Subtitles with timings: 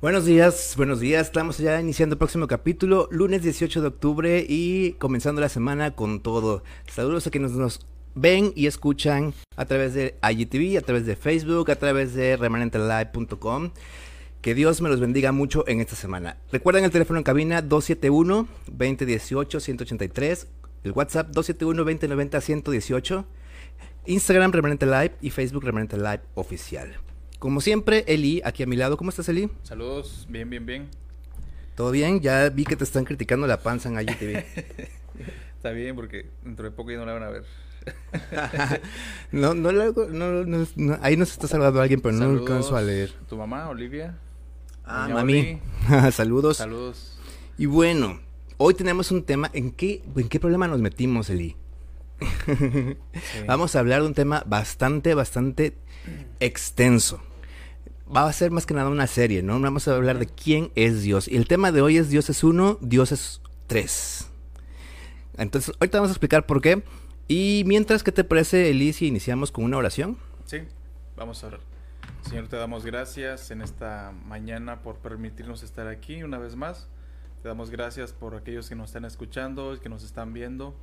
[0.00, 1.26] Buenos días, buenos días.
[1.26, 6.20] Estamos ya iniciando el próximo capítulo, lunes 18 de octubre y comenzando la semana con
[6.20, 6.62] todo.
[6.86, 7.80] Saludos a quienes nos
[8.14, 13.72] ven y escuchan a través de IGTV, a través de Facebook, a través de remanentelive.com.
[14.40, 16.36] Que Dios me los bendiga mucho en esta semana.
[16.52, 20.46] Recuerden el teléfono en cabina 271-2018-183,
[20.84, 23.24] el WhatsApp 271-2090-118,
[24.06, 27.00] Instagram Remanente Live y Facebook Remanente Live Oficial.
[27.38, 28.96] Como siempre, Eli, aquí a mi lado.
[28.96, 29.48] ¿Cómo estás, Eli?
[29.62, 30.88] Saludos, bien, bien, bien.
[31.76, 32.20] ¿Todo bien?
[32.20, 34.44] Ya vi que te están criticando la panza en IGTV.
[35.56, 37.44] Está bien, porque dentro de poco ya no la van a ver.
[39.32, 39.92] no, no, no,
[40.44, 43.12] no, no, ahí nos está saludando alguien, pero no alcanzo a leer.
[43.28, 44.18] ¿Tu mamá, Olivia?
[44.84, 45.60] Ah, mami.
[46.12, 46.58] Saludos.
[46.58, 47.18] Saludos.
[47.56, 48.20] Y bueno,
[48.56, 49.48] hoy tenemos un tema.
[49.52, 51.56] ¿En qué, en qué problema nos metimos, Eli?
[53.46, 55.76] Vamos a hablar de un tema bastante, bastante
[56.40, 57.20] extenso.
[58.14, 59.60] Va a ser más que nada una serie, ¿no?
[59.60, 61.28] Vamos a hablar de quién es Dios.
[61.28, 64.28] Y el tema de hoy es Dios es uno, Dios es tres.
[65.36, 66.82] Entonces, ahorita vamos a explicar por qué.
[67.28, 70.16] Y mientras, ¿qué te parece, Elise, iniciamos con una oración?
[70.46, 70.62] Sí,
[71.16, 71.60] vamos a orar.
[72.22, 76.88] Señor, te damos gracias en esta mañana por permitirnos estar aquí una vez más.
[77.42, 80.74] Te damos gracias por aquellos que nos están escuchando, que nos están viendo.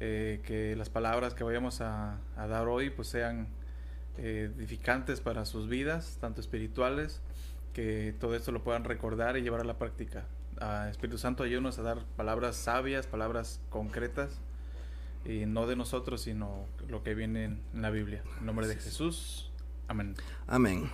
[0.00, 3.46] Eh, que las palabras que vayamos a, dar hoy pues sean
[4.18, 7.20] edificantes para sus vidas, tanto espirituales,
[7.72, 10.26] que todo esto lo puedan recordar y llevar a la práctica.
[10.90, 14.30] Espíritu Santo, ayúdanos a dar palabras sabias, palabras concretas,
[15.24, 18.22] y no de nosotros, sino lo que viene en la Biblia.
[18.38, 19.50] En nombre de Jesús.
[19.88, 20.14] Amén.
[20.46, 20.90] Amén.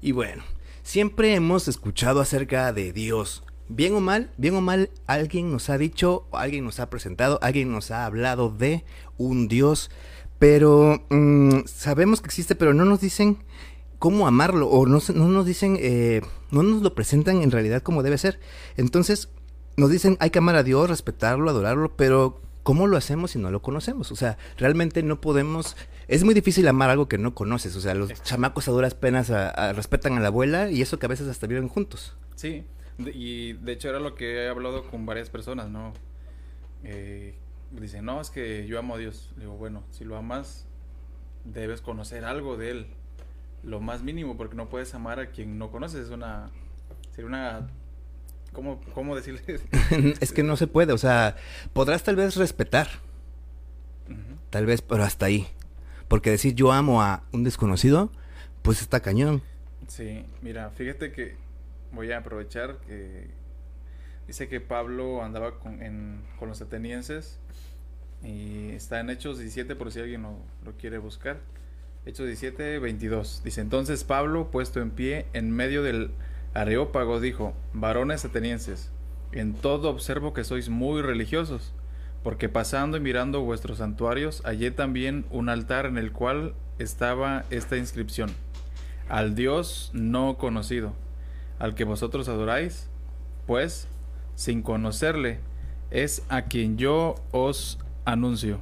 [0.00, 0.42] Y bueno,
[0.82, 3.44] siempre hemos escuchado acerca de Dios.
[3.68, 7.72] Bien o mal, bien o mal, alguien nos ha dicho, alguien nos ha presentado, alguien
[7.72, 8.84] nos ha hablado de
[9.16, 9.90] un Dios,
[10.42, 13.44] pero mm, sabemos que existe, pero no nos dicen
[14.00, 18.02] cómo amarlo, o no, no nos dicen, eh, no nos lo presentan en realidad como
[18.02, 18.40] debe ser.
[18.76, 19.28] Entonces,
[19.76, 23.52] nos dicen, hay que amar a Dios, respetarlo, adorarlo, pero ¿cómo lo hacemos si no
[23.52, 24.10] lo conocemos?
[24.10, 25.76] O sea, realmente no podemos,
[26.08, 29.28] es muy difícil amar algo que no conoces, o sea, los chamacos a duras penas
[29.76, 32.16] respetan a la abuela y eso que a veces hasta viven juntos.
[32.34, 32.64] Sí,
[32.98, 35.92] y de hecho era lo que he hablado con varias personas, ¿no?
[36.82, 37.36] Eh,
[37.80, 39.30] dicen, no, es que yo amo a Dios.
[39.36, 40.66] digo, bueno, si lo amas,
[41.44, 42.86] debes conocer algo de Él.
[43.62, 46.06] Lo más mínimo, porque no puedes amar a quien no conoces.
[46.06, 46.50] Es una...
[47.10, 47.68] Sería una...
[48.52, 49.42] ¿Cómo, cómo decirle?
[50.20, 51.36] es que no se puede, o sea,
[51.72, 52.88] podrás tal vez respetar.
[54.50, 55.46] Tal vez, pero hasta ahí.
[56.08, 58.12] Porque decir yo amo a un desconocido,
[58.60, 59.42] pues está cañón.
[59.88, 61.36] Sí, mira, fíjate que
[61.92, 63.30] voy a aprovechar que
[64.32, 67.38] dice que Pablo andaba con, los atenienses
[68.24, 71.36] y está en Hechos 17 por si alguien lo, lo, quiere buscar.
[72.06, 73.42] Hechos 17, 22.
[73.44, 76.12] Dice, entonces Pablo, puesto en pie en medio del
[76.54, 78.90] areópago, dijo, varones atenienses,
[79.32, 81.74] en todo observo que sois muy religiosos,
[82.22, 87.76] porque pasando y mirando vuestros santuarios, hallé también un altar en el cual estaba esta
[87.76, 88.30] inscripción,
[89.10, 90.94] al Dios no conocido
[91.58, 92.88] al que vosotros adoráis,
[93.46, 93.88] pues,
[94.34, 95.40] sin conocerle,
[95.90, 98.60] es a quien yo os anuncio.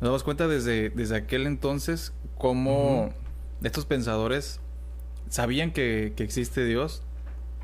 [0.00, 3.12] Nos damos cuenta desde, desde aquel entonces cómo
[3.62, 4.60] estos pensadores
[5.28, 7.02] sabían que, existe Dios,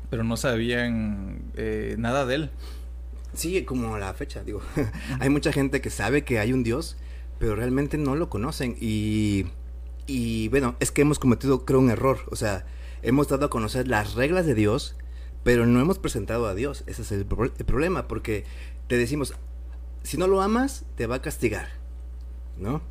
[0.09, 2.51] pero no sabían eh, nada de él.
[3.33, 4.61] Sí, como a la fecha, digo.
[5.19, 6.97] hay mucha gente que sabe que hay un Dios,
[7.37, 8.75] pero realmente no lo conocen.
[8.79, 9.45] Y,
[10.07, 12.19] y bueno, es que hemos cometido, creo, un error.
[12.31, 12.65] O sea,
[13.03, 14.95] hemos dado a conocer las reglas de Dios,
[15.43, 16.83] pero no hemos presentado a Dios.
[16.87, 18.45] Ese es el, problema, porque
[18.87, 19.33] te decimos,
[20.03, 21.69] si no lo amas, te va a castigar,
[22.57, 22.81] ¿no?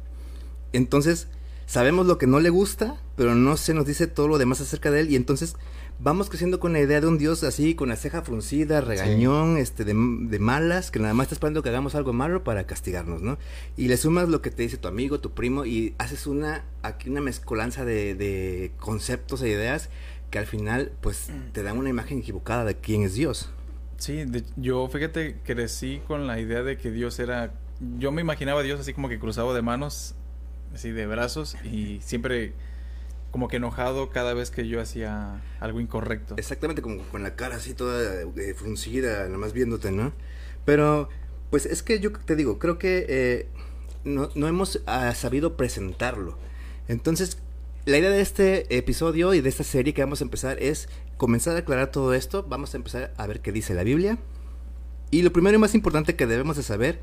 [0.73, 1.29] Entonces,
[1.67, 4.91] sabemos lo que no le gusta, pero no se nos dice todo lo demás acerca
[4.91, 5.57] de él, y entonces
[6.01, 9.85] vamos creciendo con la idea de un Dios así, con la ceja fruncida, regañón, este,
[9.85, 13.37] de, de, malas, que nada más está esperando que hagamos algo malo para castigarnos, ¿no?
[13.77, 17.11] Y le sumas lo que te dice tu amigo, tu primo, y haces una, aquí
[17.11, 19.91] una mezcolanza de, de conceptos e ideas
[20.31, 23.51] que al final, pues, te dan una imagen equivocada de quién es Dios.
[23.97, 24.25] Sí,
[24.57, 27.53] yo fíjate, crecí con la idea de que Dios era,
[27.99, 30.15] yo me imaginaba a Dios así como que cruzado de manos,
[30.73, 32.53] así de brazos, y siempre
[33.31, 36.35] como que enojado cada vez que yo hacía algo incorrecto.
[36.39, 40.13] Exactamente, como con la cara así toda eh, fruncida, nada más viéndote, ¿no?
[40.65, 41.09] Pero,
[41.51, 43.49] pues es que yo te digo, creo que eh,
[44.05, 46.39] no, hemos ah, sabido presentarlo.
[46.89, 47.39] Entonces,
[47.89, 51.57] la idea de este episodio y de esta serie que vamos a empezar es comenzar
[51.57, 52.45] a aclarar todo esto.
[52.47, 54.19] Vamos a empezar a ver qué dice la Biblia.
[55.11, 57.01] Y lo primero y más importante que debemos de saber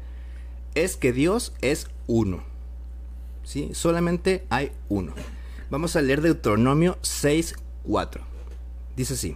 [0.76, 2.44] es que Dios es uno.
[3.44, 3.72] ¿Sí?
[3.74, 5.14] Solamente hay uno.
[5.72, 8.22] Vamos a leer Deuteronomio 6.4.
[8.96, 9.36] Dice así,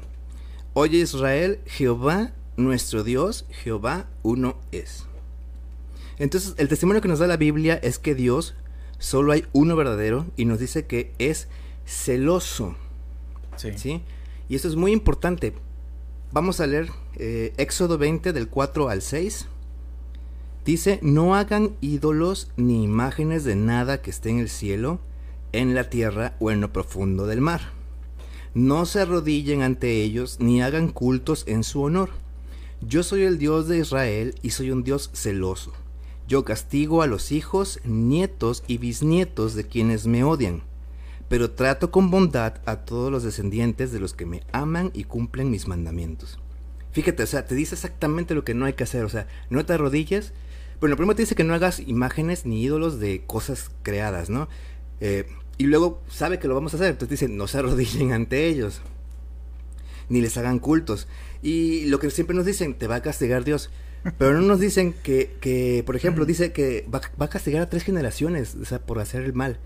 [0.76, 5.06] Oye Israel, Jehová nuestro Dios, Jehová uno es.
[6.20, 8.54] Entonces, el testimonio que nos da la Biblia es que Dios
[9.00, 11.48] solo hay uno verdadero y nos dice que es
[11.86, 12.76] celoso.
[13.56, 14.04] Sí.
[14.48, 15.54] Y eso es muy importante.
[16.32, 19.48] Vamos a leer eh, Éxodo 20 del 4 al 6.
[20.64, 25.00] Dice, no hagan ídolos ni imágenes de nada que esté en el cielo,
[25.52, 27.62] en la tierra o en lo profundo del mar.
[28.54, 32.10] No se arrodillen ante ellos ni hagan cultos en su honor.
[32.82, 35.74] Yo soy el Dios de Israel y soy un Dios celoso.
[36.30, 40.62] Yo castigo a los hijos, nietos y bisnietos de quienes me odian,
[41.28, 45.50] pero trato con bondad a todos los descendientes de los que me aman y cumplen
[45.50, 46.38] mis mandamientos.
[46.92, 49.66] Fíjate, o sea, te dice exactamente lo que no hay que hacer, o sea, no
[49.66, 50.34] te arrodilles.
[50.80, 54.50] Bueno, primero te dice que no hagas imágenes ni ídolos de cosas creadas, ¿no?
[55.02, 55.26] Eh,
[55.58, 58.82] y luego sabe que lo vamos a hacer, entonces dice, no se arrodillen ante ellos,
[60.10, 61.08] ni les hagan cultos.
[61.42, 63.72] Y lo que siempre nos dicen, te va a castigar Dios.
[64.18, 67.84] Pero no nos dicen que, que por ejemplo, dice que va, a castigar a tres
[67.84, 69.60] generaciones, o sea, por hacer el mal.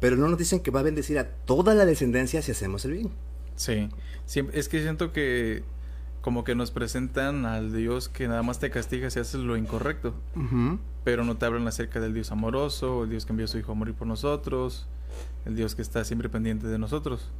[0.00, 2.92] Pero no nos dicen que va a bendecir a toda la descendencia si hacemos el
[2.92, 3.10] bien.
[3.56, 3.88] Sí,
[4.52, 5.62] es que siento que
[6.20, 10.14] como que nos presentan al Dios que nada más te castiga si haces lo incorrecto.
[11.04, 13.72] Pero no te hablan acerca del Dios amoroso, el Dios que envió a su Hijo
[13.72, 14.88] a morir por nosotros,
[15.44, 17.30] el Dios que está siempre pendiente de nosotros.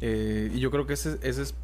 [0.00, 1.54] Eh, y yo creo que ese es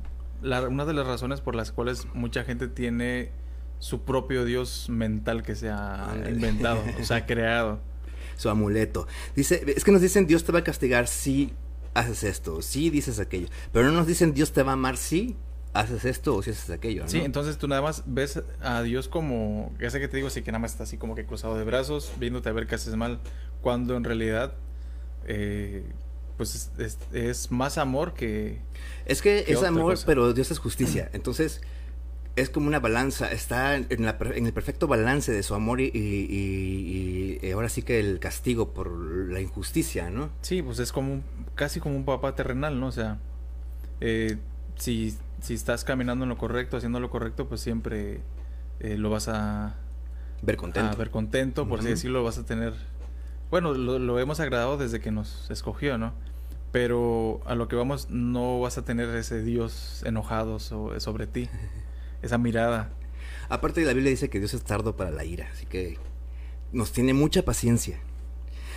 [0.42, 3.32] una de las razones por las cuales mucha gente tiene
[3.78, 7.80] su propio dios mental que se ha inventado, o sea, creado.
[8.36, 9.08] Su amuleto.
[9.34, 11.52] Dice, es que nos dicen Dios te va a castigar si
[11.94, 15.36] haces esto, si dices aquello, pero no nos dicen Dios te va a amar si
[15.72, 17.02] haces esto o si haces aquello.
[17.02, 17.08] ¿no?
[17.08, 20.42] Sí, entonces tú nada más ves a Dios como, ya sé que te digo así
[20.42, 22.94] que nada más está así como que cruzado de brazos, viéndote a ver qué haces
[22.94, 23.18] mal,
[23.60, 24.54] cuando en realidad
[25.26, 25.84] eh,
[26.36, 26.70] pues
[27.12, 28.60] es, más amor que...
[29.06, 31.10] Es que, es amor, pero Dios es justicia.
[31.12, 31.60] Entonces,
[32.40, 37.82] es como una balanza, está en, el perfecto balance de su amor y, ahora sí
[37.82, 40.30] que el castigo por la injusticia, ¿no?
[40.42, 41.22] Sí, pues es como
[41.54, 42.86] casi como un papá terrenal, ¿no?
[42.86, 43.18] O sea,
[44.00, 44.38] eh,
[44.76, 48.20] si, si estás caminando en lo correcto, haciendo lo correcto, pues siempre
[48.80, 49.76] eh, lo vas a
[50.42, 50.92] ver contento.
[50.92, 52.74] A ver contento, por así decirlo, vas a tener...
[53.50, 56.12] Bueno, lo, lo hemos agradado desde que nos escogió, ¿no?
[56.72, 61.48] pero a lo que vamos no vas a tener ese Dios enojado sobre ti,
[62.22, 62.90] esa mirada.
[63.48, 65.98] Aparte la Biblia dice que Dios es tardo para la ira, así que
[66.72, 67.98] nos tiene mucha paciencia.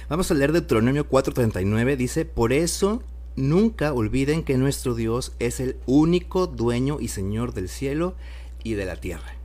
[0.09, 3.03] Vamos a leer Deuteronomio 4:39, dice, por eso
[3.35, 8.15] nunca olviden que nuestro Dios es el único dueño y señor del cielo
[8.63, 9.35] y de la tierra.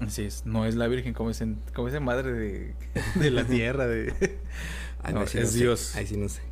[0.00, 2.32] Así es, no es la Virgen como dicen, como dicen madre
[3.14, 4.12] de, la tierra, de...
[5.34, 5.94] es Dios.
[5.96, 6.51] Ahí sí no sé.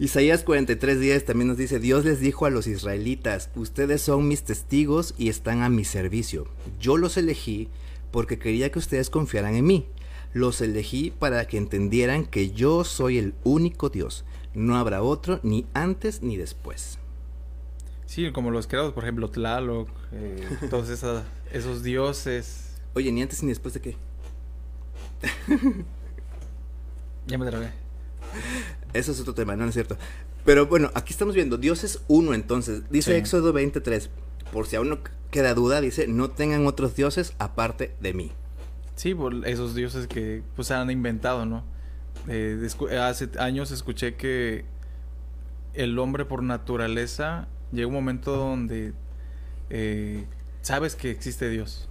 [0.00, 5.12] Isaías 43:10 también nos dice, Dios les dijo a los israelitas, ustedes son mis testigos
[5.18, 6.46] y están a mi servicio.
[6.78, 7.68] Yo los elegí
[8.12, 9.86] porque quería que ustedes confiaran en mí.
[10.32, 14.24] Los elegí para que entendieran que yo soy el único Dios.
[14.54, 16.98] No habrá otro ni antes ni después.
[18.06, 20.88] Sí, como los creados, por ejemplo, Tlaloc, eh, todos
[21.52, 22.76] esos dioses.
[22.94, 23.96] Oye, ni antes ni después de qué.
[27.26, 27.72] ya me trabé.
[28.92, 29.96] Eso es otro tema, no es cierto.
[30.44, 32.88] Pero bueno, aquí estamos viendo, Dios es uno entonces.
[32.90, 34.10] Dice Éxodo 23,
[34.52, 34.98] por si aún no
[35.30, 38.32] queda duda, dice, no tengan otros dioses aparte de mí.
[38.96, 41.64] Sí, por esos dioses que pues han inventado, ¿no?
[42.26, 42.66] Eh,
[43.00, 44.64] hace años escuché que
[45.74, 48.92] el hombre por naturaleza llega un momento donde
[49.70, 50.26] eh,
[50.62, 51.88] sabes que existe Dios.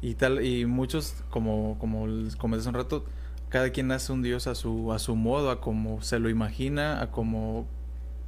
[0.00, 2.06] Y tal, y muchos, como, como
[2.38, 3.04] comenté hace un rato,
[3.52, 7.02] cada quien hace un dios a su, a su modo, a como se lo imagina,
[7.02, 7.68] a como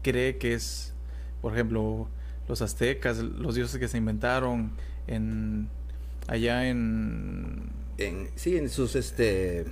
[0.03, 0.93] cree que es,
[1.41, 2.09] por ejemplo,
[2.47, 4.73] los aztecas, los dioses que se inventaron
[5.07, 5.71] en
[6.27, 9.65] allá en, en sí, en sus este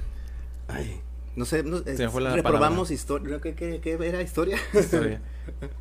[0.68, 1.02] ay,
[1.36, 4.56] no sé, no, se fue la reprobamos historia, ¿qué, qué, era historia?
[4.72, 5.20] historia.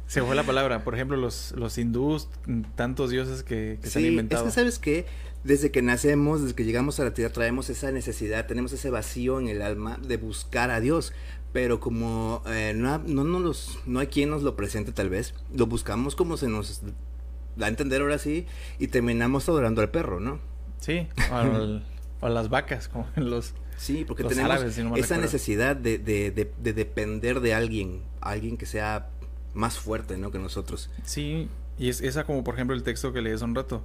[0.05, 2.27] Se fue la palabra, por ejemplo, los los hindús,
[2.75, 4.45] tantos dioses que, se han inventado.
[4.45, 5.05] Es que sabes qué,
[5.43, 9.39] desde que nacemos, desde que llegamos a la tierra, traemos esa necesidad, tenemos ese vacío
[9.39, 11.13] en el alma de buscar a Dios.
[11.53, 15.65] Pero como eh, no, no, los, no hay quien nos lo presente tal vez, lo
[15.65, 16.81] buscamos como se nos
[17.57, 18.45] da a entender ahora sí
[18.79, 20.39] y terminamos adorando al perro, ¿no?
[20.79, 23.53] Sí, o, a las vacas, como en los...
[23.75, 24.63] Sí, porque tenemos
[24.95, 29.09] esa necesidad de, de, de, depender de alguien, alguien que sea
[29.53, 30.31] más fuerte, ¿no?
[30.31, 30.89] Que nosotros.
[31.03, 33.83] Sí, y es esa como por ejemplo el texto que leí hace un rato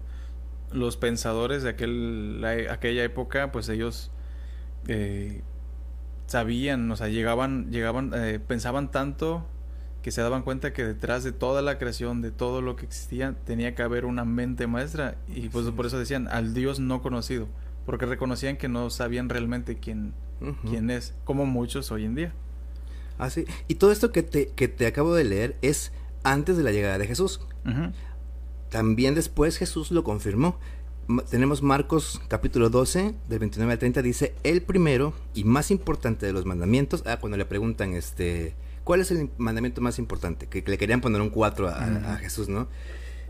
[0.72, 4.10] los pensadores de aquel, aquella época, pues ellos
[4.88, 5.42] eh,
[6.26, 9.46] sabían, o sea, llegaban, llegaban, eh, pensaban tanto
[10.02, 13.34] que se daban cuenta que detrás de toda la creación, de todo lo que existía,
[13.44, 17.48] tenía que haber una mente maestra y pues por eso decían al Dios no conocido,
[17.84, 20.14] porque reconocían que no sabían realmente quién,
[20.68, 22.32] quién es, como muchos hoy en día.
[23.18, 23.46] Ah, sí.
[23.66, 25.90] Y todo esto que te, que te acabo de leer es
[26.22, 27.40] antes de la llegada de Jesús.
[28.70, 30.58] También después Jesús lo confirmó.
[31.30, 36.32] tenemos Marcos capítulo 12, del 29 al 30, dice, el primero y más importante de
[36.32, 38.54] los mandamientos, ah, cuando le preguntan, este,
[38.84, 40.46] ¿cuál es el mandamiento más importante?
[40.46, 42.68] Que, le querían poner un 4 a, Jesús, ¿no?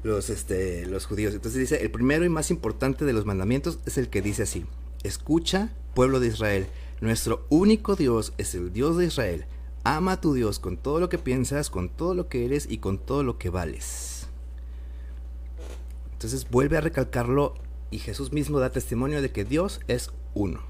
[0.02, 1.34] Los, este, los judíos.
[1.34, 4.64] Entonces dice, el primero y más importante de los mandamientos es el que dice así,
[5.02, 6.66] escucha, pueblo de Israel,
[7.00, 9.44] nuestro único Dios es el Dios de Israel.
[9.84, 12.78] Ama a tu Dios con todo lo que piensas, con todo lo que eres y
[12.78, 14.15] con todo lo que vales.
[16.16, 17.52] Entonces vuelve a recalcarlo
[17.90, 20.62] y Jesús mismo da testimonio de que Dios es uno.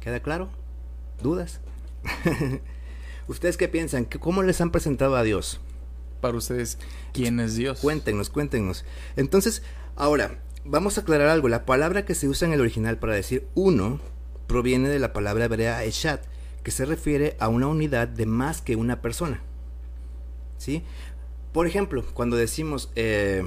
[0.00, 0.48] ¿Queda claro?
[1.22, 1.60] ¿Dudas?
[3.28, 4.06] ¿Ustedes qué piensan?
[4.06, 5.60] ¿Cómo les han presentado a Dios?
[6.22, 6.78] Para ustedes,
[7.12, 7.80] ¿quién es Dios?
[7.80, 8.86] Cuéntenos, cuéntenos.
[9.16, 9.62] Entonces,
[9.96, 11.48] ahora, vamos a aclarar algo.
[11.48, 14.00] La palabra que se usa en el original para decir uno
[14.46, 16.24] proviene de la palabra hebrea Eshat,
[16.62, 19.42] que se refiere a una unidad de más que una persona.
[20.56, 20.82] ¿Sí?
[21.52, 23.44] Por ejemplo, cuando decimos eh,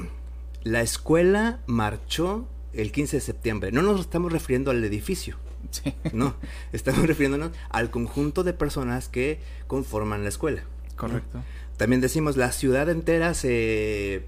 [0.64, 5.38] la escuela marchó el 15 de septiembre, no nos estamos refiriendo al edificio.
[6.14, 6.36] No,
[6.74, 10.64] estamos refiriéndonos al conjunto de personas que conforman la escuela.
[10.96, 11.42] Correcto.
[11.78, 14.28] También decimos la ciudad entera se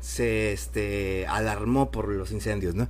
[0.00, 2.88] se este alarmó por los incendios, ¿no?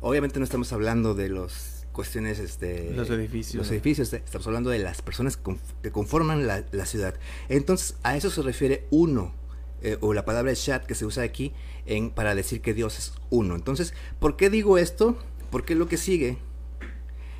[0.00, 2.92] Obviamente no estamos hablando de los cuestiones, este...
[2.94, 3.56] Los edificios.
[3.56, 5.36] Los edificios, estamos hablando de las personas
[5.82, 7.14] que, conforman la, ciudad.
[7.48, 9.34] Entonces, a eso se refiere uno,
[9.82, 11.52] eh, o la palabra chat que se usa aquí
[11.86, 13.54] en, para decir que Dios es uno.
[13.54, 15.16] Entonces, ¿por qué digo esto?
[15.50, 16.38] Porque lo que sigue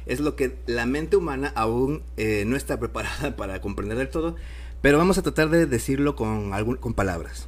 [0.07, 4.37] es lo que la mente humana aún eh, no está preparada para comprender del todo,
[4.81, 7.47] pero vamos a tratar de decirlo con, algún, con palabras.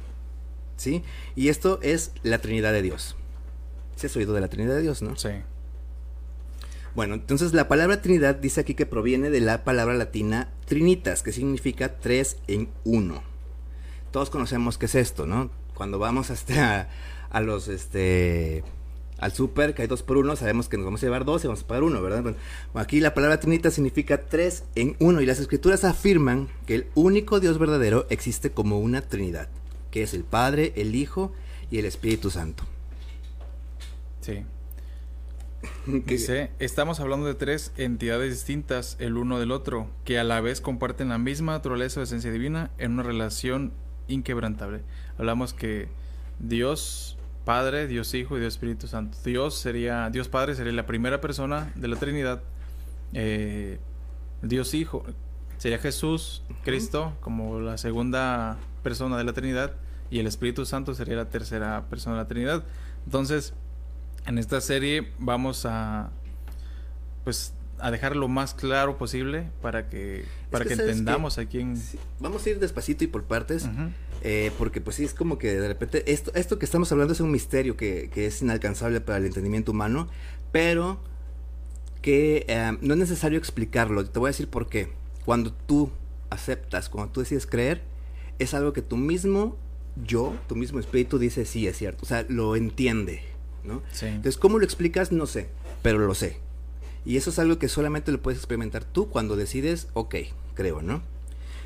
[0.77, 1.03] ¿Sí?
[1.35, 3.15] Y esto es la Trinidad de Dios.
[3.95, 5.15] ¿Se has oído de la Trinidad de Dios, no?
[5.15, 5.29] Sí.
[6.95, 11.31] Bueno, entonces la palabra Trinidad dice aquí que proviene de la palabra latina trinitas, que
[11.31, 13.21] significa tres en uno.
[14.11, 15.49] Todos conocemos qué es esto, ¿no?
[15.73, 16.89] Cuando vamos hasta
[17.29, 18.63] a los este
[19.17, 21.47] al súper, que hay dos por uno, sabemos que nos vamos a llevar dos y
[21.47, 22.23] vamos a pagar uno, ¿verdad?
[22.23, 22.37] Bueno,
[22.73, 27.39] aquí la palabra Trinita significa tres en uno y las escrituras afirman que el único
[27.39, 29.47] Dios verdadero existe como una Trinidad,
[29.91, 31.31] que es el Padre, el Hijo
[31.69, 32.63] y el Espíritu Santo.
[34.21, 34.43] Sí.
[36.07, 40.61] Dice, estamos hablando de tres entidades distintas el uno del otro, que a la vez
[40.61, 43.71] comparten la misma naturaleza o esencia divina en una relación
[44.07, 44.81] inquebrantable.
[45.17, 45.89] Hablamos que
[46.39, 49.17] Dios Padre, Dios Hijo y Dios Espíritu Santo.
[49.25, 52.41] Dios sería, Dios Padre sería la primera persona de la Trinidad.
[53.13, 53.79] Eh,
[54.41, 55.03] Dios Hijo
[55.57, 59.73] sería Jesús, Cristo, como la segunda persona de la Trinidad.
[60.09, 62.63] Y el Espíritu Santo sería la tercera persona de la Trinidad.
[63.05, 63.53] Entonces,
[64.25, 66.11] en esta serie vamos a
[67.23, 71.81] pues a dejar lo más claro posible para que para que, entendamos a quién
[72.19, 73.67] vamos a ir despacito y por partes
[74.23, 77.19] eh, porque pues sí es como que de repente esto esto que estamos hablando es
[77.19, 80.07] un misterio que, que es inalcanzable para el entendimiento humano
[80.51, 80.99] pero
[82.01, 84.03] que eh, no es necesario explicarlo.
[84.03, 84.89] Te voy a decir por qué.
[85.23, 85.91] Cuando tú
[86.31, 87.81] aceptas cuando tú decides creer
[88.39, 89.57] es algo que tú mismo
[90.01, 93.21] yo tu mismo espíritu dice sí es cierto o sea lo entiende
[93.63, 95.11] entonces, ¿cómo lo explicas?
[95.11, 95.49] No sé,
[95.81, 96.37] pero lo sé.
[97.05, 100.15] Y eso es algo que solamente lo puedes experimentar tú cuando decides, ok,
[100.53, 101.01] creo, ¿no?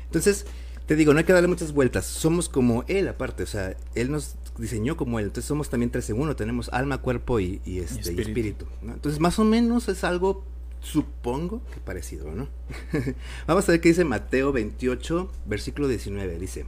[0.04, 0.46] Entonces,
[0.86, 2.06] te digo, no hay que darle muchas vueltas.
[2.06, 5.26] Somos como Él aparte, o sea, Él nos diseñó como Él.
[5.26, 8.66] Entonces somos también tres en uno, tenemos alma, cuerpo y, este, espíritu.
[8.82, 10.44] Entonces, más o menos es algo,
[10.80, 12.48] supongo que parecido, ¿no?
[13.46, 16.38] Vamos a ver qué dice Mateo 28, versículo 19.
[16.38, 16.64] Dice,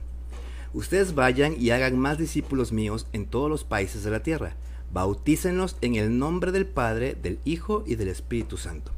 [0.75, 4.57] ustedes vayan y hagan más discípulos míos en todos los países de la tierra
[4.93, 8.93] bautícenos en el nombre del Padre, del Hijo y del Espíritu Santo.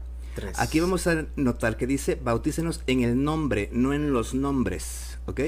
[0.56, 5.40] Aquí vamos a notar que dice bautícenos en el nombre, no en los nombres, ¿ok?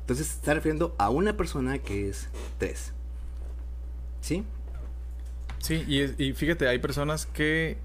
[0.00, 2.92] Entonces está refiriendo a una persona que es tres.
[4.20, 4.44] ¿Sí?
[5.58, 7.78] Sí, y, y fíjate, hay personas que,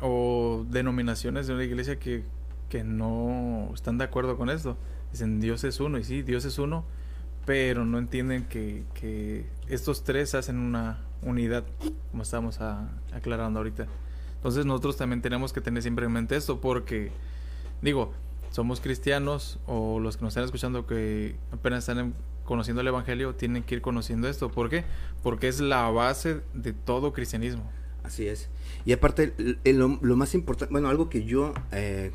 [0.00, 2.24] o denominaciones de una iglesia que,
[2.68, 4.76] que no están de acuerdo con esto.
[5.12, 6.84] Dicen Dios es uno, y sí, Dios es uno,
[7.46, 11.64] pero no entienden que, que estos tres hacen una, unidad,
[12.10, 12.60] como estamos
[13.12, 13.86] aclarando ahorita.
[14.36, 17.10] Entonces nosotros también tenemos que tener siempre en mente esto porque,
[17.82, 18.12] digo,
[18.50, 23.62] somos cristianos o los que nos están escuchando que apenas están conociendo el Evangelio tienen
[23.62, 24.50] que ir conociendo esto.
[24.50, 24.84] ¿Por qué?
[25.22, 27.70] Porque es la base de todo cristianismo.
[28.02, 28.48] Así es.
[28.84, 29.34] Y aparte,
[29.64, 32.12] lo, más importante, bueno, algo que yo eh,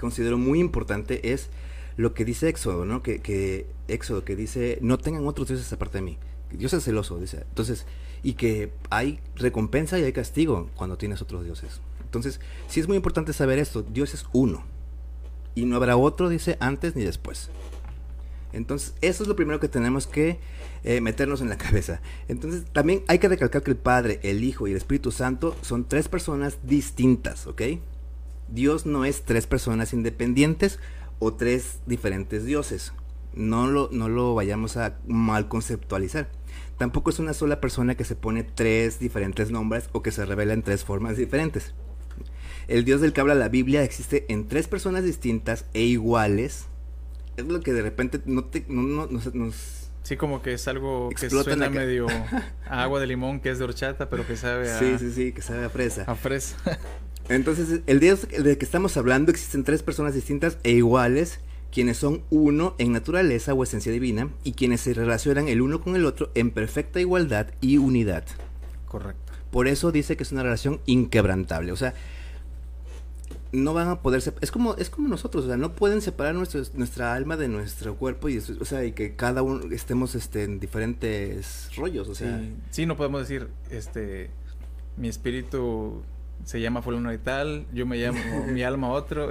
[0.00, 1.50] considero muy importante es
[1.96, 3.02] lo que dice Éxodo, ¿no?
[3.02, 6.18] Que, que Éxodo, que dice, no tengan otros dioses aparte de mí.
[6.52, 7.44] Dios es celoso, dice.
[7.48, 7.86] Entonces,
[8.22, 11.80] y que hay recompensa y hay castigo cuando tienes otros dioses.
[12.02, 13.82] Entonces, sí es muy importante saber esto.
[13.82, 14.64] Dios es uno.
[15.54, 17.50] Y no habrá otro, dice, antes ni después.
[18.52, 20.38] Entonces, eso es lo primero que tenemos que
[20.84, 22.00] eh, meternos en la cabeza.
[22.28, 25.86] Entonces, también hay que recalcar que el Padre, el Hijo y el Espíritu Santo son
[25.86, 27.62] tres personas distintas, ¿ok?
[28.48, 30.78] Dios no es tres personas independientes
[31.18, 32.92] o tres diferentes dioses.
[33.36, 36.28] No lo, no lo vayamos a mal conceptualizar.
[36.78, 40.52] Tampoco es una sola persona que se pone tres diferentes nombres o que se revela
[40.52, 41.74] en tres formas diferentes.
[42.68, 46.66] El Dios del que habla la Biblia existe en tres personas distintas e iguales.
[47.36, 51.28] Es lo que de repente no te, no, nos, Sí, como que es algo que
[51.28, 52.06] suena medio
[52.68, 54.78] a agua de limón, que es de horchata, pero que sabe a...
[54.78, 56.04] Sí, sí, sí, que sabe a fresa.
[56.06, 56.56] A fresa.
[57.28, 61.40] Entonces, el Dios del que estamos hablando existen tres personas distintas e iguales,
[61.72, 65.96] quienes son uno en naturaleza o esencia divina, y quienes se relacionan el uno con
[65.96, 68.24] el otro en perfecta igualdad y unidad.
[68.86, 69.32] Correcto.
[69.50, 71.72] Por eso dice que es una relación inquebrantable.
[71.72, 71.94] O sea,
[73.52, 77.14] no van a poder es como es como nosotros o sea no pueden separar nuestra
[77.14, 81.70] alma de nuestro cuerpo y o sea y que cada uno estemos este en diferentes
[81.76, 84.30] rollos o sea sí, no podemos decir este
[84.96, 86.02] mi espíritu
[86.46, 89.30] se llama fulano y tal yo me llamo mi alma otro.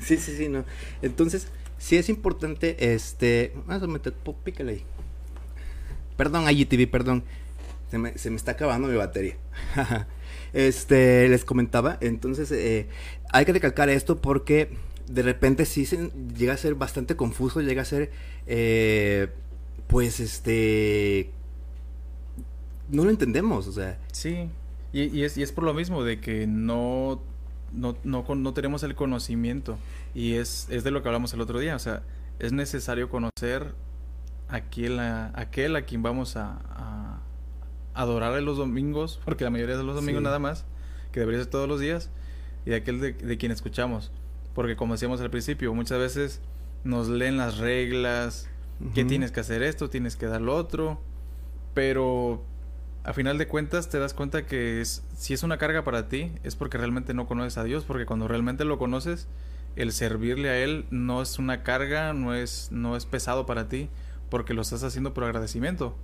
[0.00, 0.64] Sí sí sí no.
[1.02, 4.84] Entonces sí es importante este más o menos pícale ahí.
[6.16, 7.22] Perdón IGTV perdón.
[7.90, 9.36] Se me, se me está acabando mi batería.
[10.54, 11.98] Este, les comentaba.
[12.00, 12.86] Entonces, eh,
[13.32, 14.70] hay que recalcar esto porque
[15.08, 18.12] de repente sí se, llega a ser bastante confuso, llega a ser,
[18.46, 19.28] eh,
[19.88, 21.30] pues, este,
[22.88, 23.98] no lo entendemos, o sea.
[24.12, 24.48] Sí,
[25.02, 27.20] y, es, y es por lo mismo de que no,
[27.72, 29.78] no, no, no tenemos el conocimiento.
[30.14, 32.02] Y es, es de lo que hablamos el otro día, o sea,
[32.38, 33.74] es necesario conocer
[34.48, 34.56] a,
[35.34, 37.20] aquel a quien vamos a
[37.94, 40.64] adorar los domingos, porque la mayoría de los domingos nada más,
[41.12, 42.10] que debería ser todos los días,
[42.66, 44.10] y aquel de, quien escuchamos.
[44.54, 46.40] Porque como decíamos al principio, muchas veces
[46.82, 48.48] nos leen las reglas,
[48.94, 51.00] que tienes que hacer esto, tienes que dar lo otro,
[51.72, 52.44] pero
[53.04, 56.32] a final de cuentas te das cuenta que es, si es una carga para ti,
[56.42, 59.28] es porque realmente no conoces a Dios, porque cuando realmente lo conoces,
[59.76, 63.90] el servirle a Él no es una carga, no es, no es pesado para ti,
[64.30, 65.94] porque lo estás haciendo por agradecimiento.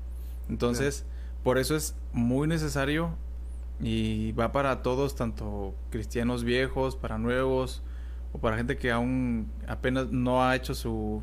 [0.51, 1.07] Entonces,
[1.43, 3.17] por eso es muy necesario
[3.81, 7.83] y va para todos, tanto cristianos viejos, para nuevos
[8.33, 11.23] o para gente que aún apenas no ha hecho su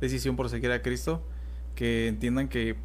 [0.00, 1.26] decisión por seguir a Cristo,
[1.74, 2.76] que entiendan que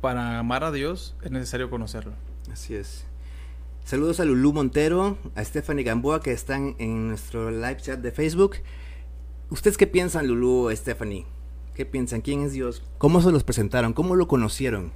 [0.00, 2.12] para amar a Dios es necesario conocerlo.
[2.52, 3.04] Así es.
[3.84, 8.56] Saludos a Lulú Montero, a Stephanie Gamboa que están en nuestro live chat de Facebook.
[9.50, 11.24] ¿Ustedes qué piensan, Lulú, Stephanie?
[11.74, 12.20] ¿Qué piensan?
[12.20, 12.82] ¿Quién es Dios?
[12.98, 13.92] ¿Cómo se los presentaron?
[13.92, 14.92] ¿Cómo lo conocieron?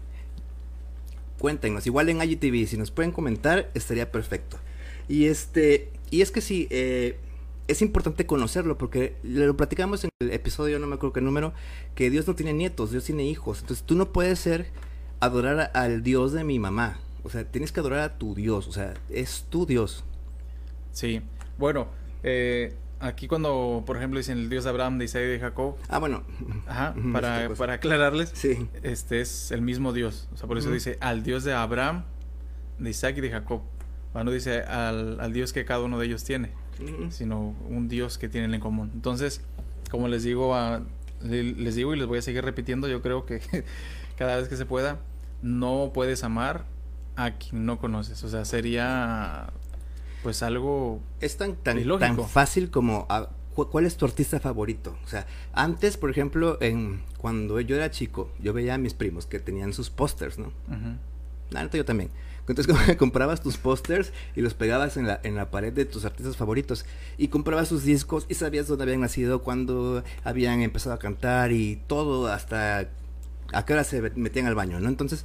[1.41, 1.87] cuéntenos.
[1.87, 4.59] Igual en IGTV, si nos pueden comentar, estaría perfecto.
[5.09, 7.19] Y este, y es que sí, eh,
[7.67, 11.53] es importante conocerlo porque lo platicamos en el episodio, no me acuerdo qué número,
[11.97, 13.61] que Dios no tiene nietos, Dios tiene hijos.
[13.61, 14.67] Entonces tú no puedes ser
[15.21, 16.99] adorar al Dios de mi mamá.
[17.23, 18.67] O sea, tienes que adorar a tu Dios.
[18.67, 20.05] O sea, es tu Dios.
[20.93, 21.23] Sí.
[21.59, 21.89] Bueno,
[22.23, 25.77] eh, Aquí cuando, por ejemplo, dicen el Dios de Abraham, de Isaac y de Jacob.
[25.89, 26.23] Ah, bueno.
[26.67, 28.31] Ajá, para, para aclararles.
[28.35, 28.69] Sí.
[28.83, 30.29] Este es el mismo Dios.
[30.35, 32.05] O sea, por eso dice al Dios de Abraham,
[32.79, 33.63] de Isaac y de Jacob.
[34.13, 36.51] No dice al, al Dios que cada uno de ellos tiene,
[37.11, 38.91] sino un Dios que tienen en común.
[38.93, 39.41] Entonces,
[39.91, 40.83] como les digo, a,
[41.23, 43.41] les digo y les voy a seguir repitiendo, yo creo que
[44.19, 44.99] cada vez que se pueda,
[45.43, 46.65] no puedes amar
[47.17, 48.23] a quien no conoces.
[48.25, 49.53] O sea, sería
[50.23, 54.97] pues algo es tan tan, tan fácil como ah, ¿cuál es tu artista favorito?
[55.05, 59.27] O sea, antes, por ejemplo, en cuando yo era chico, yo veía a mis primos
[59.27, 60.49] que tenían sus pósters, ¿no?
[60.69, 60.97] Uh
[61.73, 62.11] yo también.
[62.49, 66.37] Entonces comprabas tus pósters y los pegabas en la, en la pared de tus artistas
[66.37, 66.85] favoritos.
[67.19, 71.83] Y comprabas sus discos y sabías dónde habían nacido, cuándo habían empezado a cantar y
[71.87, 72.89] todo, hasta
[73.53, 74.89] a qué hora se metían al baño, ¿no?
[74.89, 75.25] Entonces,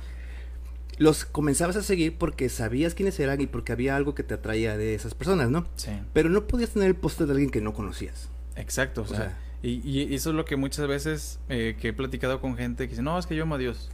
[0.97, 4.77] los comenzabas a seguir porque sabías quiénes eran y porque había algo que te atraía
[4.77, 5.67] de esas personas, ¿no?
[5.75, 5.91] Sí.
[6.13, 8.29] Pero no podías tener el póster de alguien que no conocías.
[8.55, 12.55] Exacto, o, sea, y, eso es lo que muchas veces eh, que he platicado con
[12.55, 13.89] gente que dice, no, es que yo amo a Dios.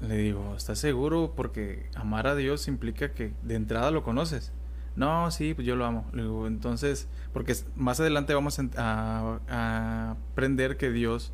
[0.00, 1.32] Le digo, ¿estás seguro?
[1.34, 4.52] Porque amar a Dios implica que de entrada lo conoces.
[4.94, 6.08] No, sí, pues yo lo amo.
[6.12, 11.32] Le digo, entonces, porque más adelante vamos a, a aprender que Dios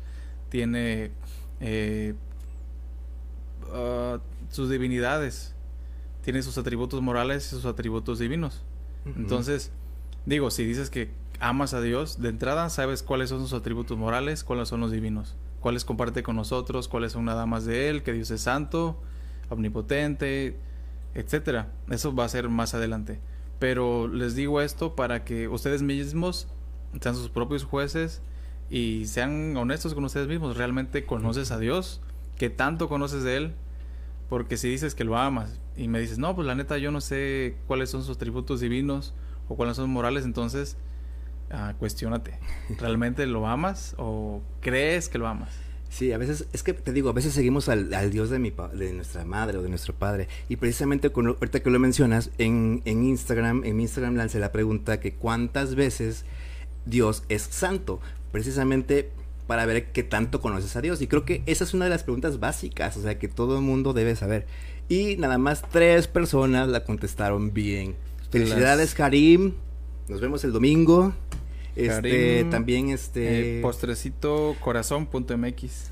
[0.49, 1.11] tiene
[1.65, 2.13] eh,
[3.73, 5.55] uh, sus divinidades,
[6.21, 8.63] tiene sus atributos morales y sus atributos divinos.
[9.05, 9.71] Entonces,
[10.25, 14.43] digo, si dices que amas a Dios, de entrada sabes cuáles son sus atributos morales,
[14.43, 18.13] cuáles son los divinos, cuáles comparte con nosotros, cuáles son nada más de Él, que
[18.13, 19.01] Dios es santo,
[19.49, 20.57] omnipotente,
[21.13, 21.71] etcétera.
[21.89, 23.19] Eso va a ser más adelante.
[23.59, 26.47] Pero les digo esto para que ustedes mismos
[27.01, 28.21] sean sus propios jueces
[28.73, 30.57] y sean honestos con ustedes mismos.
[30.57, 32.01] ¿Realmente conoces a Dios?
[32.39, 33.53] ¿Qué tanto conoces de Él?
[34.29, 36.99] Porque si dices que lo amas y me dices, no, pues la neta yo no
[36.99, 39.13] sé cuáles son sus atributos divinos
[39.47, 40.75] o cuáles son morales, entonces
[41.51, 42.39] uh, cuestionate.
[42.79, 45.51] ¿Realmente lo amas o crees que lo amas?
[45.89, 48.93] Sí, a veces, es que te digo, a veces seguimos al, Dios de, mi, de
[48.93, 50.27] nuestra madre o de nuestro padre.
[50.49, 54.51] Y precisamente, con, ahorita que lo mencionas, en, en Instagram, en mi Instagram lancé la
[54.51, 56.25] pregunta que cuántas veces
[56.87, 57.99] Dios es santo.
[58.33, 59.11] Precisamente
[59.47, 61.01] para ver qué tanto conoces a Dios.
[61.01, 63.61] Y creo que esa es una de las preguntas básicas, o sea, que todo el
[63.61, 64.45] mundo debe saber.
[64.89, 67.95] Y nada más tres personas la contestaron bien.
[68.31, 69.53] Felicidades, Karim.
[70.09, 71.13] Nos vemos el domingo.
[71.75, 73.59] Este, también este...
[73.59, 75.91] Eh, postrecito corazón.mx.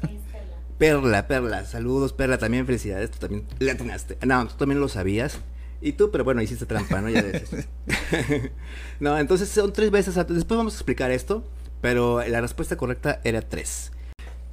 [0.78, 4.18] Perla, Perla, saludos Perla, también felicidades, tú también le atinaste.
[4.26, 5.40] No, tú también lo sabías.
[5.80, 7.10] Y tú, pero bueno, hiciste trampa, ¿no?
[7.10, 7.24] Ya
[9.00, 10.16] no, entonces son tres veces.
[10.16, 11.44] Después vamos a explicar esto,
[11.82, 13.92] pero la respuesta correcta era tres.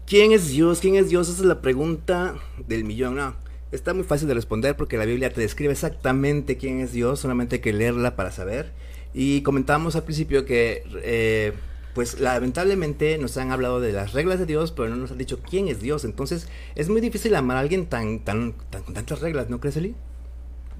[0.06, 0.80] ¿Quién es Dios?
[0.80, 1.28] ¿Quién es Dios?
[1.28, 2.36] Esa es la pregunta
[2.66, 3.16] del millón.
[3.16, 3.36] No,
[3.72, 7.56] está muy fácil de responder porque la Biblia te describe exactamente quién es Dios, solamente
[7.56, 8.72] hay que leerla para saber.
[9.12, 11.52] Y comentábamos al principio que, eh,
[11.94, 15.40] pues lamentablemente nos han hablado de las reglas de Dios, pero no nos han dicho
[15.40, 16.04] quién es Dios.
[16.04, 19.76] Entonces es muy difícil amar a alguien tan, tan, tan con tantas reglas, ¿no crees,
[19.76, 19.94] Eli?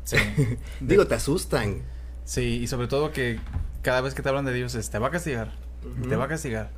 [0.04, 0.16] Sí.
[0.80, 1.82] Digo, te asustan.
[2.24, 3.40] Sí, y sobre todo que
[3.82, 5.56] cada vez que te hablan de Dios te va a castigar,
[6.08, 6.70] te va a castigar.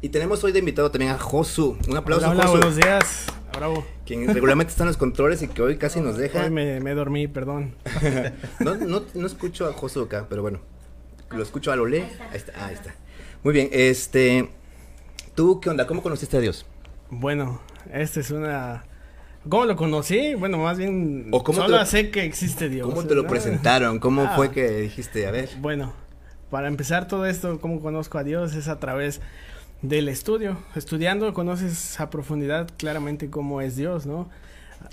[0.00, 1.76] Y tenemos hoy de invitado también a Josu.
[1.88, 2.58] Un aplauso, hola, Josu.
[2.58, 3.26] buenos días.
[3.54, 3.84] Bravo.
[4.06, 6.44] Quien regularmente está en los controles y que hoy casi nos deja.
[6.44, 7.74] Hoy me, me dormí, perdón.
[8.60, 10.60] no, no, no escucho a Josu acá, pero bueno
[11.36, 12.94] lo escucho a lo Ahí está, ahí está.
[13.42, 14.48] Muy bien, este.
[15.34, 15.86] ¿Tú qué onda?
[15.86, 16.66] ¿Cómo conociste a Dios?
[17.10, 17.60] Bueno,
[17.92, 18.84] esta es una.
[19.48, 20.34] ¿Cómo lo conocí?
[20.34, 21.28] Bueno, más bien.
[21.32, 22.86] ¿O cómo solo sé que existe Dios.
[22.88, 23.98] ¿Cómo te lo presentaron?
[23.98, 24.32] ¿Cómo ah.
[24.36, 25.50] fue que dijiste, a ver?
[25.60, 25.92] Bueno,
[26.52, 28.54] para empezar todo esto, ¿cómo conozco a Dios?
[28.54, 29.22] Es a través
[29.80, 30.58] del estudio.
[30.76, 34.28] Estudiando conoces a profundidad claramente cómo es Dios, ¿no?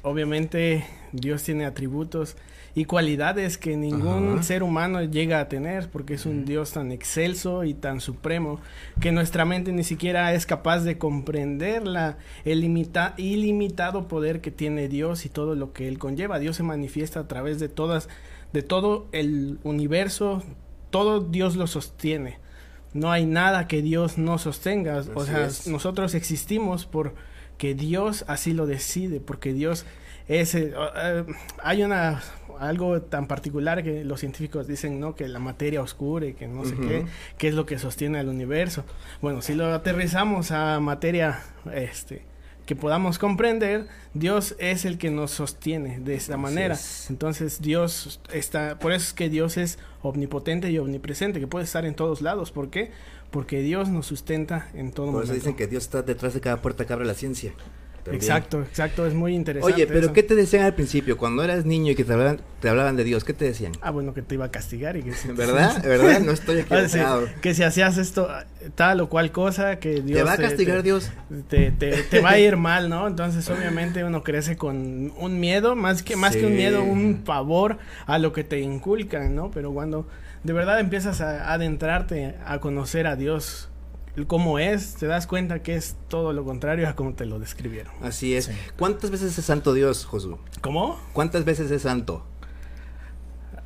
[0.02, 2.38] Obviamente Dios tiene atributos
[2.76, 7.66] y cualidades que ningún ser humano llega a tener porque es un Dios tan excelso
[7.66, 8.62] y tan supremo
[9.02, 14.88] que nuestra mente ni siquiera es capaz de comprender la, el ilimitado poder que tiene
[14.88, 16.40] Dios y todo lo que él conlleva.
[16.40, 18.08] Dios se manifiesta a través de todas
[18.54, 20.42] de todo el universo,
[20.90, 22.40] todo Dios lo sostiene.
[22.94, 27.14] No hay nada que Dios no sostenga, o sea, nosotros existimos por
[27.58, 29.86] que Dios así lo decide, porque Dios
[30.28, 30.74] es eh,
[31.64, 32.22] hay una
[32.60, 35.16] algo tan particular que los científicos dicen, ¿no?
[35.16, 37.06] Que la materia oscura y que no sé qué,
[37.38, 38.84] qué es lo que sostiene al universo.
[39.22, 41.42] Bueno, si lo aterrizamos a materia,
[41.74, 42.24] este,
[42.70, 46.78] que podamos comprender, Dios es el que nos sostiene de esa manera.
[47.10, 51.84] Entonces Dios está, por eso es que Dios es omnipotente y omnipresente, que puede estar
[51.84, 52.52] en todos lados.
[52.52, 52.92] ¿Por qué?
[53.32, 56.62] Porque Dios nos sustenta en todo Por eso dicen que Dios está detrás de cada
[56.62, 57.54] puerta que abre la ciencia.
[58.12, 59.74] Exacto, exacto, es muy interesante.
[59.74, 61.18] Oye, pero ¿qué te decían al principio?
[61.18, 63.74] Cuando eras niño y que te hablaban, te hablaban de Dios, ¿qué te decían?
[63.82, 65.14] Ah, bueno, que te iba a castigar y que...
[65.34, 65.84] ¿Verdad?
[65.84, 66.22] ¿Verdad?
[66.22, 67.28] No estoy equivocado.
[67.42, 68.28] que si hacías esto,
[68.76, 70.18] tal o cual cosa, que Dios...
[70.18, 71.12] ¿Te va a castigar Dios?
[71.48, 73.08] Te, te, va a ir mal, ¿no?
[73.08, 77.78] Entonces, obviamente, uno crece con un miedo, más que, más que un miedo, un pavor
[78.06, 79.52] a lo que te inculcan, ¿no?
[79.52, 80.08] Pero cuando
[80.44, 83.69] de verdad empiezas a adentrarte a conocer a Dios
[84.28, 87.94] cómo es, te das cuenta que es todo lo contrario a como te lo describieron.
[88.02, 88.52] Así es.
[88.78, 90.36] ¿Cuántas veces es santo Dios, Josué?
[90.62, 91.00] ¿Cómo?
[91.14, 92.26] ¿Cuántas veces es santo?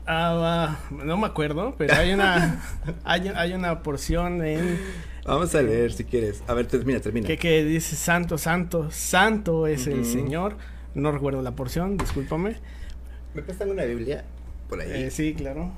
[0.05, 2.61] Ah, no me acuerdo, pero hay una
[3.05, 4.79] hay, una porción en
[5.25, 6.43] Vamos a leer si quieres.
[6.47, 7.25] A ver, termina, termina.
[7.25, 10.57] Que, que dice santo, santo, santo es el Señor.
[10.93, 12.57] No recuerdo la porción, discúlpame.
[13.33, 14.25] ¿Me prestan una Biblia
[14.67, 15.03] por ahí?
[15.05, 15.71] Eh, sí, claro.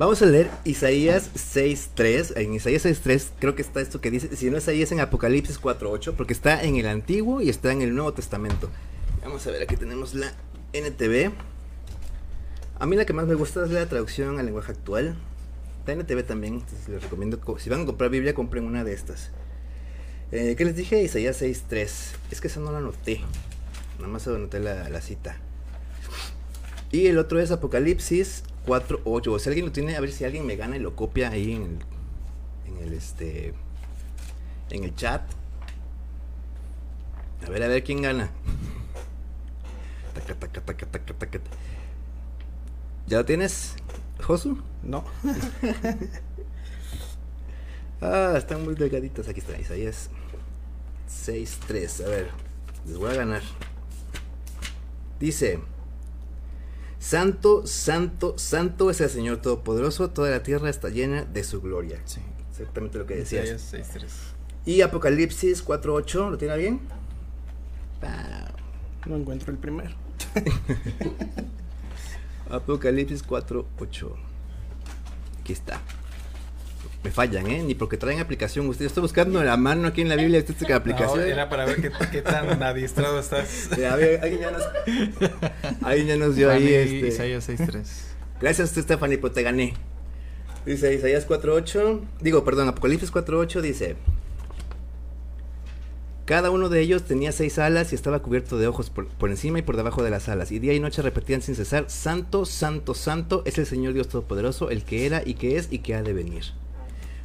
[0.00, 2.32] Vamos a leer Isaías 6.3.
[2.38, 5.00] En Isaías 6.3 creo que está esto que dice, si no es ahí es en
[5.00, 8.70] Apocalipsis 4.8, porque está en el Antiguo y está en el Nuevo Testamento.
[9.22, 10.32] Vamos a ver, aquí tenemos la
[10.72, 11.32] NTV.
[12.78, 15.16] A mí la que más me gusta es la traducción al lenguaje actual.
[15.86, 19.32] La NTV también, les recomiendo, si van a comprar Biblia, compren una de estas.
[20.32, 21.02] Eh, ¿Qué les dije?
[21.02, 21.90] Isaías 6.3.
[22.30, 23.20] Es que esa no la anoté.
[23.98, 25.36] Nada más anoté la, la cita.
[26.90, 29.32] Y el otro es Apocalipsis 4, 8.
[29.32, 31.52] O si alguien lo tiene, a ver si alguien me gana y lo copia ahí
[31.52, 31.78] en el,
[32.66, 33.54] en el este
[34.70, 35.22] en el chat.
[37.46, 38.30] A ver, a ver quién gana.
[43.06, 43.74] ¿Ya lo tienes,
[44.22, 44.62] Josu?
[44.82, 45.04] No.
[48.02, 49.28] Ah, están muy delgaditas.
[49.28, 50.08] Aquí está, Isaías
[51.06, 52.06] 6.3.
[52.06, 52.30] A ver,
[52.86, 53.42] les voy a ganar.
[55.18, 55.60] Dice,
[57.00, 62.00] Santo, santo, santo es el Señor Todopoderoso, toda la tierra está llena de su gloria.
[62.04, 62.20] Sí.
[62.50, 63.46] Exactamente lo que decías.
[63.50, 64.06] Isaías 6.3.
[64.66, 66.80] Y Apocalipsis 4.8, ¿lo tiene bien?
[68.00, 68.52] Pa-
[69.06, 69.90] No encuentro el primero.
[72.50, 74.12] Apocalipsis 4.8.
[75.40, 75.80] Aquí está.
[77.02, 77.62] Me fallan, ¿eh?
[77.62, 78.68] Ni porque traen aplicación.
[78.68, 80.38] Usted estoy buscando la mano aquí en la Biblia.
[80.38, 81.20] Esta es la aplicación.
[81.20, 83.70] No, era para ver qué, qué tan adiestrado estás.
[83.78, 84.62] Ya, a ver, alguien ya nos,
[85.82, 87.08] alguien ya nos dio ahí este.
[87.08, 87.86] Isaías 6.3.
[88.40, 89.74] Gracias, Stephanie, pues te gané.
[90.66, 92.00] Dice Isaías 4.8.
[92.20, 93.96] Digo, perdón, Apocalipsis 4.8 dice.
[96.26, 99.58] Cada uno de ellos tenía seis alas y estaba cubierto de ojos por, por encima
[99.58, 100.52] y por debajo de las alas.
[100.52, 104.70] Y día y noche repetían sin cesar, Santo, Santo, Santo es el Señor Dios Todopoderoso,
[104.70, 106.44] el que era y que es y que ha de venir.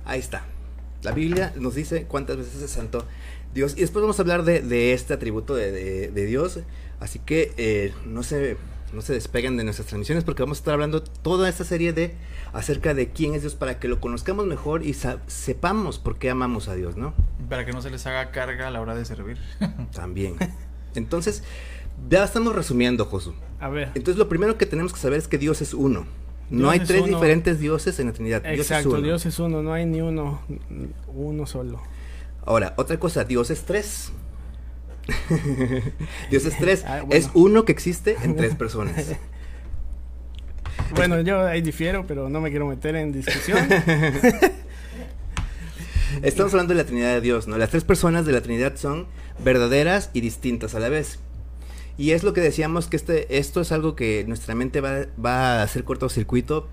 [0.05, 0.45] Ahí está.
[1.03, 3.05] La Biblia nos dice cuántas veces es santo
[3.53, 3.73] Dios.
[3.77, 6.59] Y después vamos a hablar de, de este atributo de, de- de Dios.
[6.99, 8.57] Así que eh, no, se,
[8.93, 12.13] no se despeguen de nuestras transmisiones porque vamos a estar hablando toda esta serie de
[12.53, 14.93] acerca de quién es Dios para que lo conozcamos mejor y
[15.27, 17.13] sepamos por qué amamos a Dios, ¿no?
[17.49, 19.37] Para que no se les haga carga a la hora de servir.
[19.93, 20.35] También.
[20.95, 21.43] Entonces,
[22.09, 23.33] ya estamos resumiendo, Josu.
[23.59, 23.89] A ver.
[23.95, 26.05] Entonces, lo primero que tenemos que saber es que Dios es uno.
[26.49, 27.15] No hay es tres uno.
[27.15, 28.41] diferentes dioses en la Trinidad.
[28.43, 29.01] Dios es Exacto.
[29.01, 30.41] Dios es uno, no hay ni uno,
[31.07, 31.81] uno solo.
[32.45, 34.11] Ahora, otra cosa, Dios es tres.
[36.29, 36.83] Dios es tres.
[36.87, 37.13] Ah, bueno.
[37.15, 39.05] Es uno que existe en tres personas.
[40.95, 43.67] Bueno, yo ahí difiero, pero no me quiero meter en discusión.
[46.21, 47.57] Estamos hablando de la Trinidad de Dios, ¿no?
[47.57, 49.07] Las tres personas de la Trinidad son
[49.43, 51.19] verdaderas y distintas a la vez.
[51.97, 55.59] Y es lo que decíamos que este, esto es algo que nuestra mente va, va
[55.59, 56.67] a hacer cortocircuito,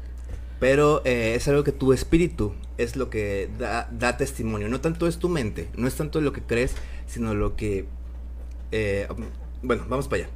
[0.58, 4.68] pero eh, es algo que tu espíritu es lo que da, da testimonio.
[4.68, 6.74] No tanto es tu mente, no es tanto lo que crees,
[7.06, 7.86] sino lo que...
[8.72, 9.06] eh,
[9.62, 10.30] bueno, vamos para allá.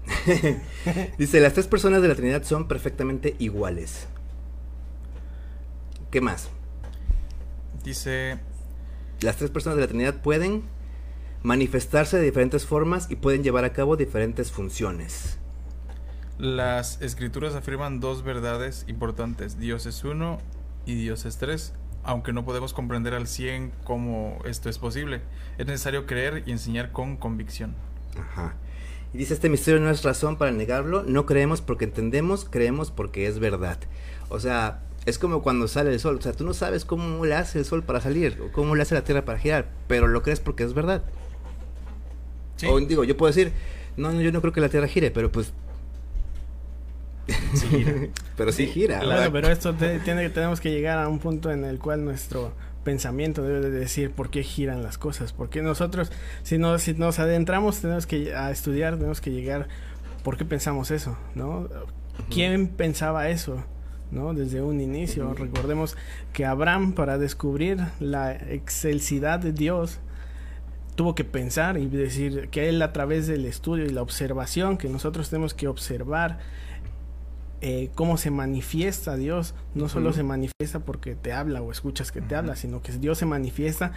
[1.19, 4.07] Dice, las tres personas de la Trinidad son perfectamente iguales.
[6.11, 6.49] ¿Qué más?
[7.85, 8.39] Dice,
[9.21, 10.63] Las tres personas de la Trinidad pueden
[11.47, 15.39] manifestarse de diferentes formas y pueden llevar a cabo diferentes funciones.
[16.39, 19.57] las escrituras afirman dos verdades importantes.
[19.57, 20.39] Dios es uno
[20.87, 21.73] y Dios es tres.
[22.03, 25.21] Aunque no podemos comprender al 100 cómo esto es posible,
[25.57, 27.77] es necesario creer y enseñar con convicción.
[28.19, 28.57] Ajá.
[29.15, 33.29] Y dice, este misterio no es razón para negarlo, no creemos porque entendemos, creemos porque
[33.29, 33.79] es verdad.
[34.31, 37.37] O sea, es como cuando sale el sol, o sea, tú no sabes cómo le
[37.37, 40.25] hace el sol para salir, o cómo le hace la tierra para girar, pero lo
[40.25, 41.05] crees porque es verdad.
[42.57, 43.53] Sí, O digo, yo puedo decir,
[43.97, 45.53] no, no, yo no creo que la tierra gire, pero pues...
[47.55, 47.93] sí gira.
[48.37, 49.01] pero sí gira.
[49.01, 49.33] Claro.
[49.33, 52.53] Pero esto te- tiene, tenemos que llegar a un punto en el cual nuestro
[52.85, 55.33] pensamiento debe de decir por qué giran las cosas.
[55.33, 59.69] Porque nosotros, si, no, si nos adentramos, tenemos que a estudiar, tenemos que llegar
[60.23, 61.69] por qué pensamos eso, ¿no?
[62.31, 63.63] ¿Quién pensaba eso?
[64.11, 64.35] ¿no?
[64.35, 65.35] Desde un inicio.
[65.35, 65.97] Recordemos
[66.33, 69.99] que Abraham, para descubrir la excelsidad de Dios,
[70.97, 74.89] tuvo que pensar y decir que él a través del estudio y la observación, que
[74.89, 76.39] nosotros tenemos que observar
[77.61, 82.21] eh, cómo se manifiesta Dios, no solo se manifiesta porque te habla o escuchas que
[82.21, 83.93] te habla, sino que Dios se manifiesta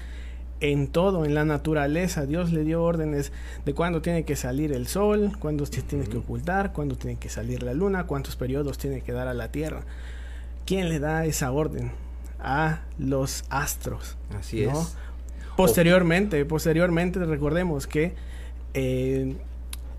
[0.60, 2.26] en todo, en la naturaleza.
[2.26, 3.32] Dios le dio órdenes
[3.66, 7.30] de cuándo tiene que salir el sol, cuándo se tiene que ocultar, cuándo tiene que
[7.30, 9.84] salir la luna, cuántos periodos tiene que dar a la tierra.
[10.66, 11.92] ¿Quién le da esa orden?
[12.40, 14.18] A los astros.
[14.38, 14.82] Así ¿no?
[14.82, 14.96] es.
[15.60, 18.14] Posteriormente, posteriormente recordemos que
[18.74, 19.36] eh,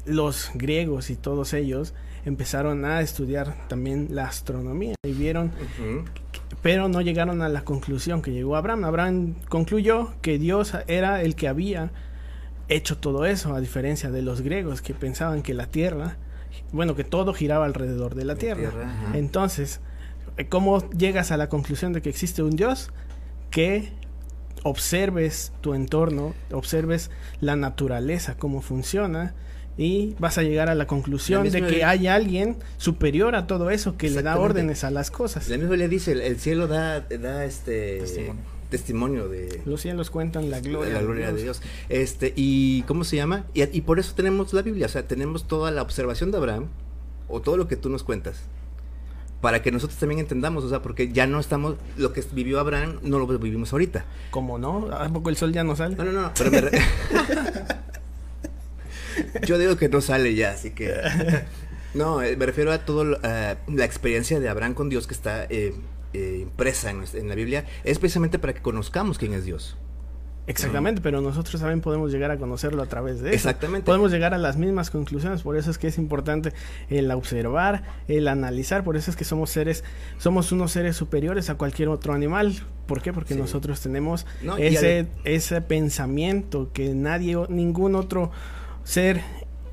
[0.07, 1.93] los griegos y todos ellos
[2.25, 5.53] empezaron a estudiar también la astronomía y vieron,
[6.63, 8.85] pero no llegaron a la conclusión que llegó Abraham.
[8.85, 11.91] Abraham concluyó que Dios era el que había
[12.69, 16.17] hecho todo eso, a diferencia de los griegos que pensaban que la Tierra,
[16.73, 18.69] bueno, que todo giraba alrededor de la Tierra.
[18.69, 19.19] ajá.
[19.19, 19.81] Entonces,
[20.49, 22.91] ¿cómo llegas a la conclusión de que existe un Dios?
[23.51, 23.93] Que
[24.63, 29.35] observes tu entorno, observes la naturaleza, cómo funciona,
[29.79, 33.47] y vas a llegar a la conclusión La de que ley- hay alguien superior a
[33.47, 35.49] todo eso que le da órdenes a las cosas.
[35.49, 38.43] La misma le dice, el, el cielo da, da este Testimonio.
[38.69, 41.63] testimonio de Los cielos cuentan la gloria, la gloria de Dios.
[41.89, 43.47] Este, y ¿cómo se llama?
[43.55, 46.67] Y, y por eso tenemos la Biblia, o sea, tenemos toda la observación de Abraham,
[47.29, 48.43] o todo lo que tú nos cuentas,
[49.41, 52.99] para que nosotros también entendamos, o sea, porque ya no estamos, lo que vivió Abraham
[53.03, 54.05] no lo vivimos ahorita.
[54.31, 54.89] ¿Cómo no?
[54.93, 55.97] ¿A poco el sol ya no sale?
[55.97, 56.79] No, no, no, pero me re-
[59.47, 60.95] Yo digo que no sale ya, así que...
[61.93, 63.19] No, eh, me refiero a toda
[63.67, 65.75] la experiencia de Abraham con Dios que está eh,
[66.13, 69.77] eh, impresa en, en la Biblia es precisamente para que conozcamos quién es Dios.
[70.47, 73.37] Exactamente, pero nosotros también podemos llegar a conocerlo a través de eso.
[73.37, 73.87] Exactamente.
[73.87, 76.53] Podemos llegar a las mismas conclusiones, por eso es que es importante
[76.89, 79.85] el observar, el analizar, por eso es que somos seres,
[80.19, 82.55] somos unos seres superiores a cualquier otro animal.
[82.87, 83.13] ¿Por qué?
[83.13, 83.41] Porque Sí.
[83.41, 88.33] nosotros tenemos No, ese, ese pensamiento que nadie, o- ningún otro
[88.83, 89.21] ser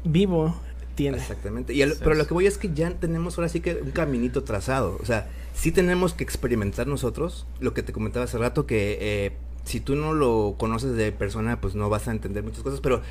[0.03, 0.55] vivo
[0.93, 1.17] tiene.
[1.17, 1.73] Exactamente.
[1.73, 4.43] Y Sí, pero lo que voy es que ya tenemos ahora sí que un caminito
[4.43, 4.97] trazado.
[5.01, 9.37] O sea, sí tenemos que experimentar nosotros lo que te comentaba hace rato, que eh,
[9.67, 13.01] si tú no lo conoces de persona, pues no vas a entender muchas cosas, pero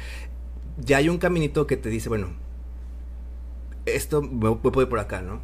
[0.78, 2.28] ya hay un caminito que te dice, bueno,
[3.84, 5.40] esto me voy voy por acá, ¿no?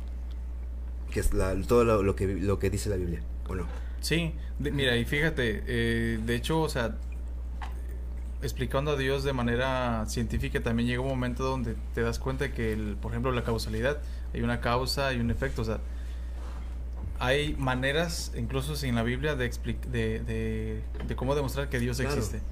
[1.13, 3.67] Que es la- todo lo, lo que, lo que dice la Biblia, ¿o no?
[4.01, 6.97] Sí, mira, y fíjate, eh, de hecho, o sea,
[8.43, 12.73] explicando a Dios de manera científica también llega un momento donde te das cuenta que,
[12.73, 13.99] el, por ejemplo, la causalidad,
[14.35, 15.79] hay una causa y un efecto, o sea,
[17.23, 19.49] hay maneras, incluso sin la Biblia, de,
[19.91, 22.17] de, de, de cómo demostrar que Dios Claro.
[22.17, 22.43] existe.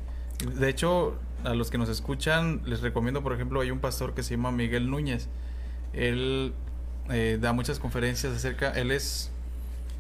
[0.55, 4.23] De hecho, a los que nos escuchan, les recomiendo, por ejemplo, hay un pastor que
[4.23, 5.29] se llama Miguel Núñez.
[5.93, 6.55] Él
[7.11, 9.33] eh, da muchas conferencias acerca, él es,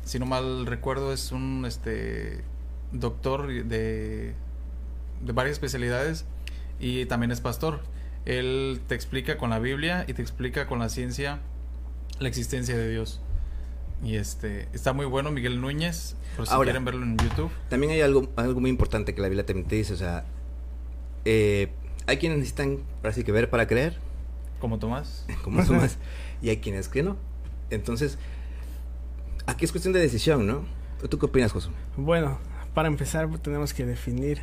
[0.04, 2.44] si no mal recuerdo, es un este
[2.92, 4.34] doctor de,
[5.20, 6.26] de varias especialidades
[6.78, 7.80] y también es pastor.
[8.24, 11.40] Él te explica con la Biblia y te explica con la ciencia
[12.20, 13.20] la existencia de Dios.
[14.02, 16.66] Y este está muy bueno Miguel Núñez, por si Ahora.
[16.66, 17.50] quieren verlo en YouTube.
[17.68, 20.24] También hay algo, algo muy importante que la Biblia también te dice, o sea,
[21.24, 21.70] eh,
[22.06, 23.98] hay quienes necesitan, ahora sí que ver para creer,
[24.58, 25.26] Como Tomás.
[25.44, 25.98] como sumas,
[26.40, 27.16] y hay quienes que no.
[27.68, 28.18] Entonces,
[29.46, 30.64] aquí es cuestión de decisión, ¿no?
[31.08, 31.70] ¿Tú qué opinas, Josu?
[31.96, 32.38] Bueno,
[32.74, 34.42] para empezar tenemos que definir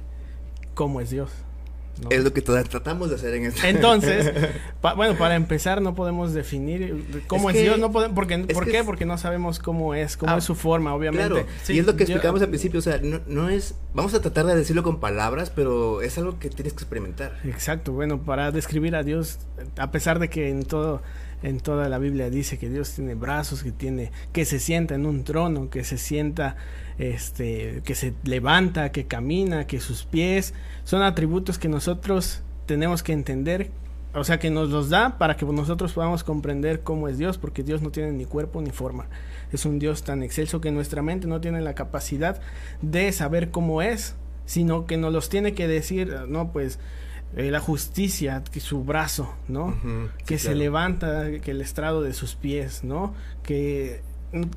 [0.75, 1.31] cómo es Dios.
[2.01, 2.09] ¿No?
[2.09, 3.67] Es lo que tra- tratamos de hacer en este.
[3.69, 4.31] Entonces,
[4.81, 8.37] pa- bueno, para empezar no podemos definir cómo Es es, que- Dios, no podemos, porque,
[8.53, 8.79] ¿por qué?
[8.79, 11.27] es- Porque no sabemos cómo es, cómo Ah, es su forma, obviamente.
[11.29, 13.75] Claro, Sí, y es lo que yo- explicamos al principio, o sea, no, no es,
[13.93, 17.39] vamos a tratar de decirlo con palabras, pero es algo que tienes que experimentar.
[17.43, 19.39] Exacto, bueno, para describir a Dios,
[19.77, 21.01] a pesar de que en todo
[21.43, 25.05] en toda la Biblia dice que Dios tiene brazos, que tiene que se sienta en
[25.05, 26.55] un trono, que se sienta
[26.97, 33.13] este que se levanta, que camina, que sus pies son atributos que nosotros tenemos que
[33.13, 33.71] entender,
[34.13, 37.63] o sea, que nos los da para que nosotros podamos comprender cómo es Dios, porque
[37.63, 39.07] Dios no tiene ni cuerpo ni forma.
[39.51, 42.41] Es un Dios tan excelso que nuestra mente no tiene la capacidad
[42.81, 46.79] de saber cómo es, sino que nos los tiene que decir, no, pues
[47.35, 49.75] eh, la justicia, que su brazo, ¿no?
[49.81, 49.87] Sí,
[50.25, 50.59] que se claro.
[50.59, 53.13] levanta, que el estrado de sus pies, ¿no?
[53.43, 54.01] Que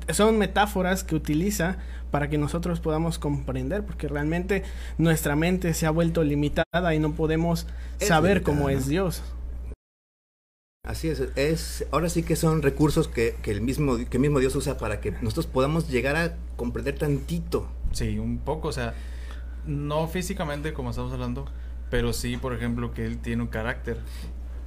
[0.09, 1.77] son metáforas que utiliza
[2.11, 4.63] para que nosotros podamos comprender, porque realmente
[4.97, 7.67] nuestra mente se ha vuelto limitada y no podemos
[7.99, 8.69] Es saber limitada, cómo ¿no?
[8.69, 9.23] es Dios.
[10.83, 14.39] Así es, es, ahora sí que son recursos que, que el mismo, que el mismo
[14.39, 17.69] Dios usa para que nosotros podamos llegar a comprender tantito.
[17.91, 18.95] Sí, un poco, o sea,
[19.65, 21.45] no físicamente como estamos hablando,
[21.91, 23.99] pero sí, por ejemplo, que él tiene un carácter.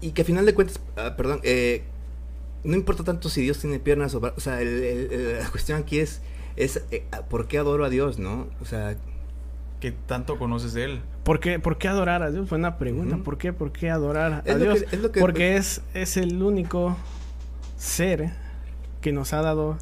[0.00, 1.82] Y que a final de cuentas, ah, perdón, eh,
[2.62, 6.20] no importa tanto si Dios tiene piernas o o sea, el- la cuestión aquí es,
[6.56, 8.46] es eh, ¿por qué adoro a Dios, no?
[8.60, 8.96] O sea,
[9.80, 11.00] que tanto conoces de él.
[11.24, 12.48] ¿Por qué, por qué adorar a Dios?
[12.48, 13.16] Buena pregunta.
[13.16, 13.24] Ujú.
[13.24, 13.52] ¿Por qué?
[13.52, 14.82] ¿Por qué adorar Es a lo Dios?
[14.84, 16.96] que- es lo que- Porque es, es el único
[17.76, 18.32] ser
[19.00, 19.76] que nos ha dado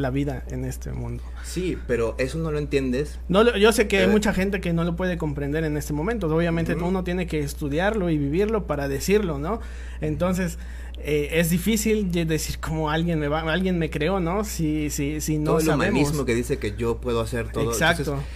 [0.00, 1.22] la vida en este mundo.
[1.44, 3.18] sí, pero eso no lo entiendes.
[3.28, 4.08] No, lo- yo sé que hay Eh.
[4.08, 6.26] mucha gente que no lo puede comprender en este momento.
[6.34, 6.86] Obviamente Ujú.
[6.86, 9.60] uno tiene que estudiarlo y vivirlo para decirlo, ¿no?
[10.00, 10.58] Entonces
[11.02, 14.44] eh, es difícil de decir cómo alguien me va, alguien me creó, ¿no?
[14.44, 15.98] Si si si no todo el sabemos.
[16.00, 17.70] humanismo que dice que yo puedo hacer todo.
[17.70, 18.02] Exacto.
[18.02, 18.26] Entonces,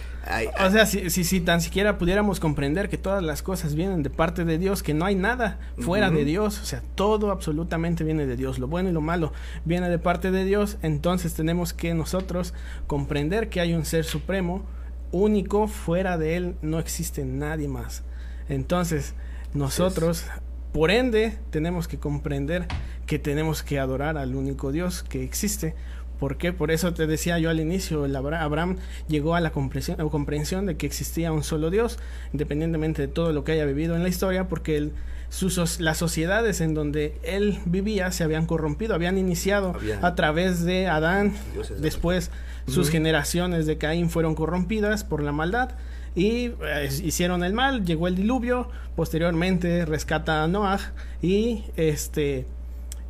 [0.59, 4.09] O sea, si, si, si tan siquiera pudiéramos comprender que todas las cosas vienen de
[4.09, 8.25] parte de Dios, que no hay nada fuera de Dios, o sea, todo absolutamente viene
[8.25, 9.33] de Dios, lo bueno y lo malo
[9.65, 12.55] viene de parte de Dios, entonces tenemos que nosotros
[12.87, 14.63] comprender que hay un ser supremo,
[15.11, 18.03] único, fuera de Él no existe nadie más.
[18.49, 19.13] Entonces,
[19.53, 20.25] nosotros,
[20.73, 22.67] por ende, tenemos que comprender
[23.05, 25.75] que tenemos que adorar al único Dios que existe.
[26.19, 26.53] ¿Por qué?
[26.53, 30.03] Por eso te decía yo al inicio, el Abra- Abraham llegó a la comprensión, a
[30.05, 31.99] comprensión de que existía un solo Dios,
[32.33, 34.91] independientemente de todo lo que haya vivido en la historia, porque él,
[35.29, 40.63] sus, las sociedades en donde él vivía se habían corrompido, habían iniciado Habían- a través
[40.63, 42.31] de Adán, Dioses de después
[42.67, 45.71] sus generaciones de Caín fueron corrompidas por la maldad
[46.15, 50.79] y eh, hicieron el mal, llegó el diluvio, posteriormente rescata a Noah
[51.21, 52.45] y este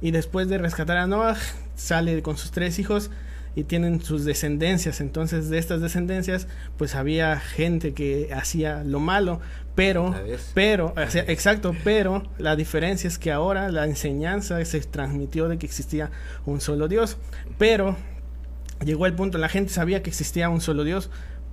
[0.01, 1.37] y después de rescatar a Noah
[1.75, 3.11] sale con sus tres hijos
[3.55, 6.47] y tienen sus descendencias, entonces de estas descendencias
[6.77, 9.39] pues había gente que hacía lo malo,
[9.75, 10.13] pero
[10.53, 15.57] pero o sea, exacto, pero la diferencia es que ahora la enseñanza se transmitió de
[15.57, 16.11] que existía
[16.45, 17.17] un solo Dios,
[17.57, 17.95] pero
[18.83, 21.09] llegó el punto, la gente sabía que existía un solo Dios,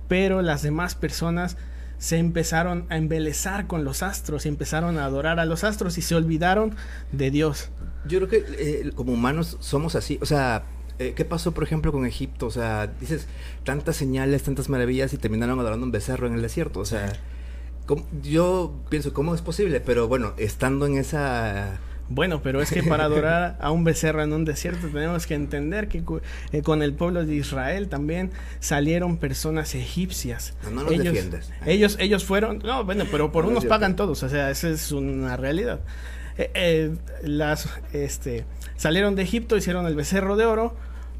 [0.09, 1.55] pero las demás personas
[1.99, 6.01] se empezaron a embelezar con los astros y empezaron a adorar a los astros y
[6.01, 6.75] se olvidaron
[7.13, 7.69] de Dios.
[8.07, 10.63] Yo creo que eh, como humanos somos así, o sea,
[10.99, 12.47] eh, ¿qué pasó por ejemplo con Egipto?
[12.47, 13.27] O sea, dices
[13.63, 17.13] tantas señales, tantas maravillas y terminaron adorando un becerro en el desierto, o sea,
[17.85, 19.79] ¿cómo- yo pienso, ¿cómo es posible?
[19.79, 21.79] Pero bueno, estando en esa...
[22.09, 25.87] Bueno, pero es que para adorar a un becerro en un desierto tenemos que entender
[25.87, 26.03] que
[26.51, 28.29] eh, con el pueblo de Israel también
[28.59, 30.53] salieron personas egipcias.
[30.65, 31.49] No, no los ellos, defiendes.
[31.65, 34.91] ellos, ellos fueron, no, bueno, pero por No unos pagan todos, o sea, esa es
[34.91, 35.79] una realidad.
[36.37, 40.75] Eh, eh, las, este, salieron de Egipto, hicieron el becerro de oro,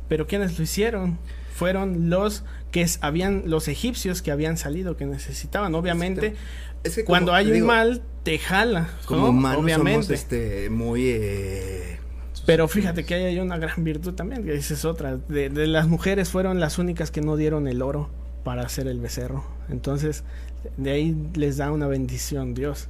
[0.09, 1.19] pero ¿quiénes lo hicieron?
[1.53, 6.35] Fueron los que habían, los egipcios que habían salido, que necesitaban, obviamente.
[6.83, 8.89] Es que como Cuando hay un mal, te jala.
[9.05, 9.29] Como ¿no?
[9.29, 10.13] humanos somos obviamente.
[10.15, 11.03] este, muy...
[11.05, 11.99] eh,
[12.45, 15.17] Pero fíjate que ahí hay una gran virtud también, que esa es otra.
[15.17, 18.09] De, de las mujeres fueron las únicas que no dieron el oro
[18.43, 19.45] para hacer el becerro.
[19.69, 20.23] Entonces,
[20.77, 22.89] de ahí les da una bendición Dios.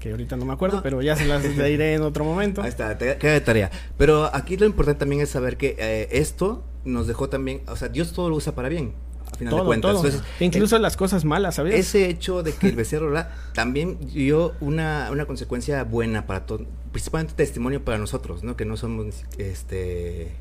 [0.00, 0.82] Que ahorita no me acuerdo, No.
[0.82, 2.62] pero ya se las diré en otro momento.
[2.62, 3.70] Ahí está, te queda de tarea.
[3.96, 7.88] Pero aquí lo importante también es saber que eh, esto nos dejó también, o sea,
[7.88, 8.92] Dios todo lo usa para bien,
[9.32, 9.90] a final de cuentas.
[9.92, 10.04] todo.
[10.06, 11.78] Entonces, Incluso las cosas malas, ¿sabías?
[11.80, 13.30] ese hecho de que el becerro ¿verdad?
[13.54, 18.56] también dio una, una consecuencia buena para todo, principalmente testimonio para nosotros, ¿no?
[18.56, 20.32] Que no somos este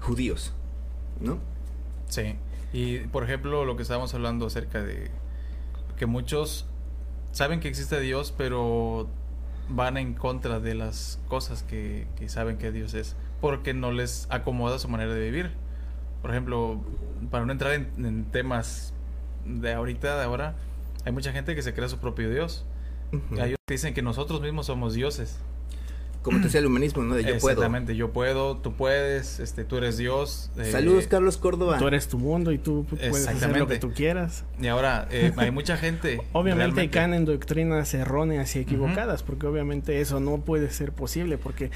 [0.00, 0.52] judíos,
[1.20, 1.38] ¿no?
[2.08, 2.36] Sí.
[2.72, 5.10] Y por ejemplo, lo que estábamos hablando acerca de
[5.96, 6.66] que muchos
[7.34, 9.08] saben que existe Dios, pero
[9.68, 14.26] van en contra de las cosas que, que saben que Dios es, porque no les
[14.30, 15.50] acomoda su manera de vivir.
[16.22, 16.80] Por ejemplo,
[17.30, 18.94] para no entrar en, en temas
[19.44, 20.54] de ahorita, de ahora,
[21.04, 22.64] hay mucha gente que se crea su propio Dios.
[23.32, 25.38] Hay otros que dicen que nosotros mismos somos dioses.
[26.24, 27.14] Como te decía el humanismo, ¿no?
[27.14, 27.52] De yo puedo.
[27.52, 30.50] Exactamente, yo puedo, tú puedes, este, tú eres Dios.
[30.56, 31.78] eh, Saludos, Carlos Córdoba.
[31.78, 34.44] Tú eres tu mundo y tú puedes hacer lo que tú quieras.
[34.60, 36.20] Y ahora, eh, hay mucha gente.
[36.32, 41.36] Obviamente realmente- caen en doctrinas erróneas y equivocadas, porque obviamente eso no puede ser posible,
[41.38, 41.70] porque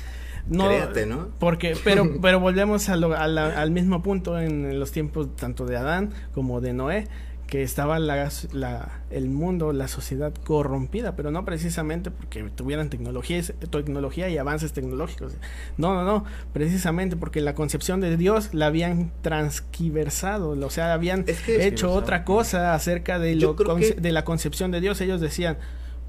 [0.49, 1.29] no, Créate, ¿no?
[1.39, 5.67] porque, pero, pero volvemos a lo- a la- al mismo punto en los tiempos tanto
[5.67, 7.07] de Adán como de Noé,
[7.49, 13.43] que estaba la, la- el mundo, la sociedad corrompida, pero no precisamente porque tuvieran tecnología,
[13.71, 15.33] tecnología y avances tecnológicos.
[15.79, 21.25] No, no, no, precisamente porque la concepción de Dios la habían transquiversado, o sea, habían
[21.27, 25.01] Es que- hecho otra cosa acerca de, lo que- de la concepción de Dios.
[25.01, 25.57] Ellos decían,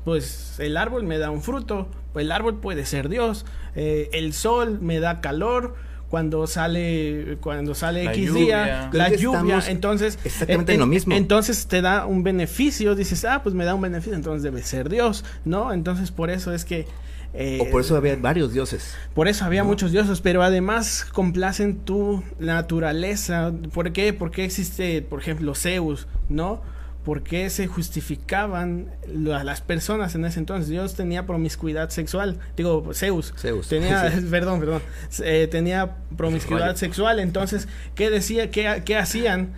[0.06, 4.34] pues el árbol me da un fruto, pues el árbol puede ser Dios, eh, el
[4.34, 5.76] sol me da calor.
[6.10, 8.64] Cuando sale, cuando sale La X lluvia.
[8.66, 11.16] día, la lluvia, entonces exactamente en- en lo mismo.
[11.16, 14.90] Entonces te da un beneficio, dices, ah, pues me da un beneficio, entonces debe ser
[14.90, 15.72] Dios, ¿no?
[15.72, 16.88] Entonces por eso es que
[17.36, 18.96] eh, O por eso había varios dioses.
[19.14, 19.68] por eso había ¿no?
[19.68, 23.54] muchos dioses, pero además complacen tu naturaleza.
[23.72, 24.14] ¿Por qué?
[24.14, 26.62] Porque existe, por ejemplo, Zeus, ¿no?
[27.10, 30.70] ¿Por qué se justificaban la- las personas en ese entonces?
[30.70, 32.38] Dios tenía promiscuidad sexual.
[32.56, 33.34] Digo, Zeus.
[33.36, 33.68] Zeus.
[33.68, 34.28] Tenía, Sí.
[34.30, 34.84] perdón, perdón.
[35.24, 37.20] Eh, tenía promiscuidad sexual.
[37.20, 38.52] Entonces, ¿qué decía?
[38.52, 39.54] ¿Qué, qué hacían?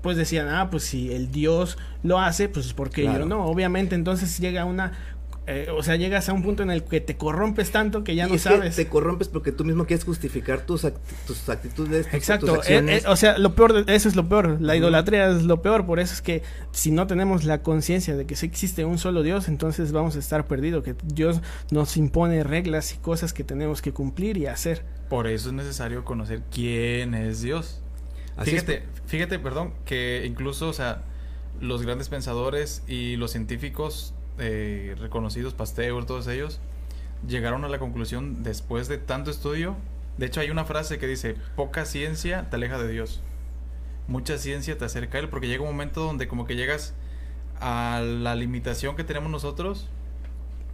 [0.00, 3.18] Pues decían, ah, pues si el Dios lo hace, pues porque Claro.
[3.20, 3.44] yo no.
[3.44, 4.92] Obviamente, entonces llega una.
[5.48, 8.26] Eh, o sea, llegas a un punto en el que te corrompes tanto que ya
[8.26, 8.76] Y no es que sabes.
[8.76, 13.02] te corrompes porque tú mismo quieres justificar tus, act- tus actitudes, tus, Exacto, tus acciones.
[13.02, 15.62] eh, eh, o sea, lo peor, de- eso es lo peor, la idolatría es lo
[15.62, 16.42] peor, por eso es que
[16.72, 20.18] si no tenemos la conciencia de que sí existe un solo Dios, entonces vamos a
[20.18, 21.40] estar perdidos, que Dios
[21.70, 24.82] nos impone reglas y cosas que tenemos que cumplir y hacer.
[25.08, 27.80] Por eso es necesario conocer quién es Dios.
[28.36, 28.64] Así es.
[28.64, 31.02] fíjate, fíjate, perdón, que incluso, o sea,
[31.60, 36.60] los grandes pensadores y los científicos eh, reconocidos, Pasteur, todos ellos,
[37.26, 39.76] llegaron a la conclusión después de tanto estudio.
[40.18, 43.22] De hecho, hay una frase que dice: poca ciencia te aleja de Dios,
[44.08, 46.94] mucha ciencia te acerca a él, porque llega un momento donde como que llegas
[47.60, 49.88] a la limitación que tenemos nosotros,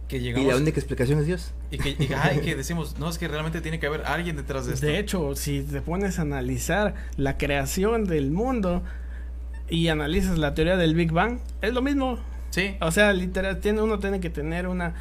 [0.07, 1.53] que Y la única explicación es Dios.
[1.71, 4.65] y que, y, y que decimos, no, es que realmente tiene que haber alguien detrás
[4.65, 4.85] de esto.
[4.85, 8.83] De hecho, si te pones a analizar la creación del mundo
[9.69, 12.19] y analizas la teoría del Big Bang, es lo mismo.
[12.53, 14.93] Sí, O sea, literal, tiene, uno tiene que tener una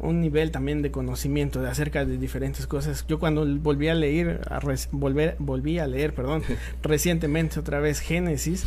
[0.00, 3.04] un nivel también de conocimiento de acerca de diferentes cosas.
[3.08, 6.44] Yo cuando volví a leer, a res- volver, volví a leer, perdón,
[6.84, 8.64] recientemente otra vez Génesis,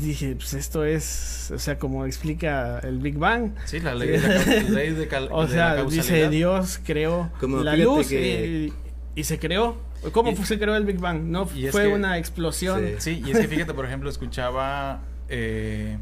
[0.00, 3.52] dije, pues esto es, o sea, como explica el Big Bang.
[3.66, 6.28] sí, la ley de la, ley de cal- O de la sea, dice.
[6.28, 8.72] Dios creó Como la luz que-
[9.14, 9.76] y, y se creó.
[10.10, 11.22] ¿Cómo Y- fue- se creó el Big Bang?
[11.22, 12.80] No y es fue que- una explosión.
[12.80, 12.94] Sí.
[12.98, 15.98] Sí, y es que fíjate, por ejemplo, escuchaba eh,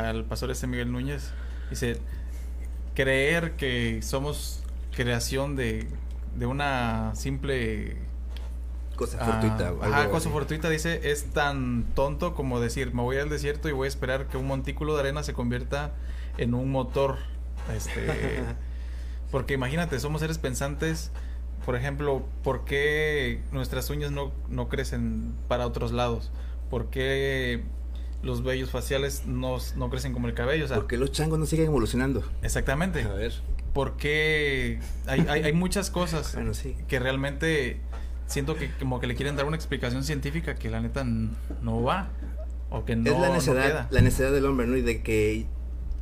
[0.00, 1.30] al pastor este Miguel Núñez,
[1.70, 1.98] dice,
[2.94, 4.62] creer que somos
[4.94, 5.88] creación de,
[6.36, 7.96] de una simple
[8.96, 9.72] cosa Ah, fortuita.
[9.72, 10.32] o ajá, cosa así.
[10.32, 14.26] fortuita dice, es tan tonto como decir, me voy al desierto y voy a esperar
[14.28, 15.92] que un montículo de arena se convierta
[16.38, 17.18] en un motor.
[17.74, 18.40] Este,
[19.32, 21.10] porque imagínate, somos seres pensantes.
[21.66, 26.30] Por ejemplo, ¿por qué nuestras uñas no, no crecen para otros lados?
[26.70, 27.64] ¿Por qué
[28.24, 30.64] los vellos faciales no, no crecen como el cabello?
[30.64, 32.24] O sea, Porque los changos no siguen evolucionando.
[32.42, 33.02] exactamente.
[33.02, 33.32] A ver.
[33.72, 36.76] Porque hay, hay, hay muchas cosas Bueno, sí.
[36.88, 37.80] que realmente
[38.26, 42.08] siento que como que le quieren dar una explicación científica que la neta no va
[42.70, 43.88] o que no, es la no queda.
[43.90, 44.76] la necedad del hombre, ¿no?
[44.76, 45.46] Y de que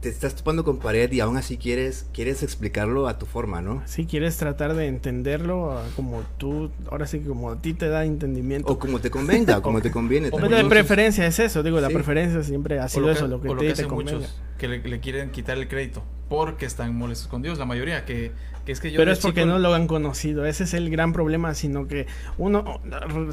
[0.02, 3.82] te estás topando con pared y aún así quieres, quieres explicarlo a tu forma, ¿no?
[3.86, 8.04] Si quieres tratar de entenderlo como tú, ahora sí que como a ti te da
[8.04, 8.72] entendimiento.
[8.72, 10.28] O como te convenga, o como te conviene.
[10.32, 11.94] o de preferencia es eso, digo, la Sí.
[11.94, 14.18] preferencia siempre ha sido lo eso, lo que o lo te, que te hacen convenga.
[14.18, 18.04] muchos que le, le quieren quitar el crédito porque están molestos con Dios, la mayoría
[18.04, 18.32] que,
[18.64, 20.88] que es que yo Pero es porque chico- no lo han conocido, ese es el
[20.90, 22.06] gran problema, sino que
[22.38, 22.80] uno,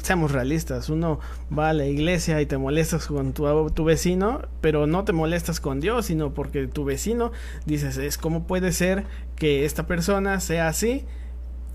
[0.02, 1.20] seamos realistas, uno
[1.56, 5.60] va a la iglesia y te molestas con tu, tu vecino, pero no te molestas
[5.60, 7.30] con Dios, sino porque tu vecino
[7.66, 9.04] dices, es cómo puede ser
[9.36, 11.04] que esta persona sea así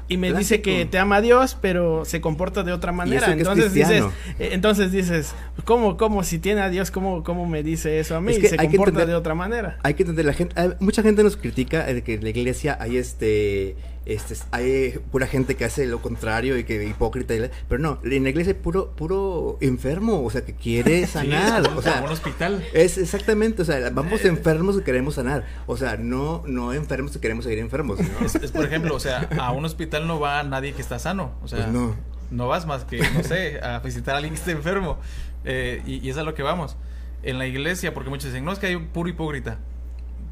[0.07, 3.31] y me dice que te ama Dios, pero se comporta de otra manera.
[3.31, 4.03] Entonces dices,
[4.39, 5.33] eh, entonces dices,
[5.63, 8.33] ¿cómo, cómo si tiene a Dios, cómo, cómo me dice eso a mí?
[8.33, 9.79] Es que se comporta entender- de otra manera.
[9.83, 12.97] Hay que entender, la gente, mucha gente nos critica de que en la iglesia hay
[12.97, 13.75] este,
[14.05, 17.99] este, hay pura gente que hace lo contrario y que hipócrita, y la- pero no,
[18.03, 22.01] en la iglesia hay puro, puro enfermo, o sea, que quiere sanar, es o sea,
[22.03, 22.63] un hospital.
[22.73, 27.19] es exactamente, o sea, vamos enfermos que queremos sanar, o sea, no, no enfermos que
[27.19, 28.25] queremos seguir enfermos, ¿no?
[28.25, 31.33] Es, es, por ejemplo, o sea, a un hospital no va nadie que está sano,
[31.43, 31.95] o sea, Pues no.
[32.31, 34.99] no vas más que, no sé, a visitar a alguien que esté enfermo.
[35.45, 36.75] Eh, y, y es a lo que vamos.
[37.23, 39.57] En la iglesia, porque muchos dicen, no es que hay un puro hipócrita.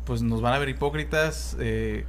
[0.06, 1.56] Pues nos van a ver hipócritas.
[1.60, 2.04] eh,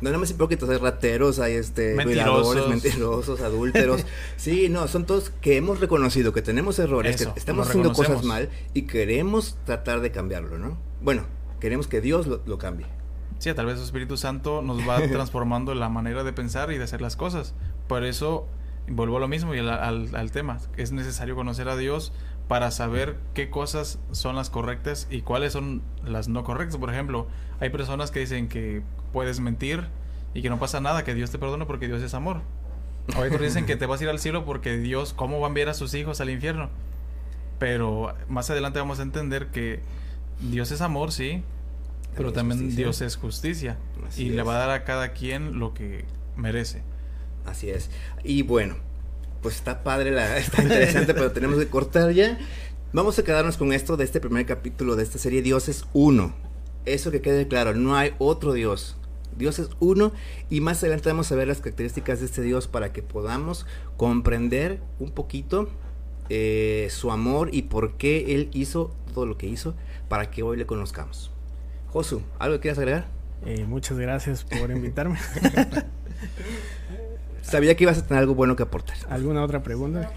[0.00, 2.54] No nada más hipócritas, hay rateros, hay este Mentirosos.
[2.54, 4.04] violadores, mentirosos, adúlteros.
[4.36, 8.24] sí, no, son todos que hemos reconocido que tenemos errores, Eso, que estamos haciendo cosas
[8.24, 10.76] mal y queremos tratar de cambiarlo, ¿no?
[11.00, 11.24] Bueno,
[11.60, 12.86] queremos que Dios lo, lo cambie.
[13.38, 16.84] sí, tal vez el Espíritu Santo nos va transformando la manera de pensar y de
[16.84, 17.54] hacer las cosas.
[17.88, 18.46] Por eso,
[18.88, 20.58] vuelvo a lo mismo y al, al- al tema.
[20.76, 22.12] Es necesario conocer a Dios
[22.48, 26.76] para saber qué cosas son las correctas y cuáles son las no correctas.
[26.78, 27.26] Por ejemplo,
[27.60, 28.82] hay personas que dicen que
[29.12, 29.86] puedes mentir
[30.34, 32.42] y que no pasa nada, que Dios te perdona porque Dios es amor.
[33.16, 35.46] O otros que dicen que te vas a ir al cielo porque Dios, ¿cómo va
[35.46, 36.70] a enviar a sus hijos al infierno?
[37.58, 39.80] Pero más adelante vamos a entender que
[40.40, 41.42] Dios es amor, sí,
[42.16, 42.84] pero También justicia.
[42.84, 43.76] Dios es justicia.
[44.06, 46.04] Así y le va a dar a cada quien lo que
[46.36, 46.82] merece.
[47.44, 47.90] Así es.
[48.24, 48.76] Y bueno,
[49.46, 52.36] pues está padre, la, está interesante, pero tenemos que cortar ya.
[52.92, 56.34] Vamos a quedarnos con esto de este primer capítulo de esta serie Dios es uno.
[56.84, 58.96] Eso que quede claro, no hay otro Dios.
[59.38, 60.10] Dios es uno
[60.50, 63.66] y más adelante vamos a ver las características de este Dios para que podamos
[63.96, 65.68] comprender un poquito
[66.28, 69.76] eh, su amor y por qué Él hizo todo lo que hizo
[70.08, 71.30] para que hoy le conozcamos.
[71.92, 73.06] Josu, ¿algo que quieras agregar?
[73.44, 75.20] Eh, muchas gracias por invitarme.
[77.46, 78.96] Sabía que ibas a tener algo bueno que aportar.
[79.08, 80.10] ¿Alguna otra pregunta?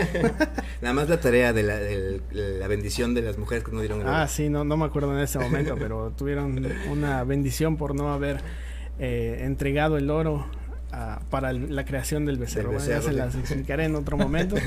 [0.80, 4.00] Nada más la tarea de la, del- la bendición de las mujeres que no dieron
[4.00, 7.94] el Ah, sí, no, no me acuerdo en ese momento, pero tuvieron una bendición por
[7.94, 8.40] no haber
[8.98, 10.46] eh, entregado el oro
[10.90, 12.70] ah, para la creación del becerro.
[12.70, 14.56] Del Bueno, ya becerro, se las explicaré en otro momento.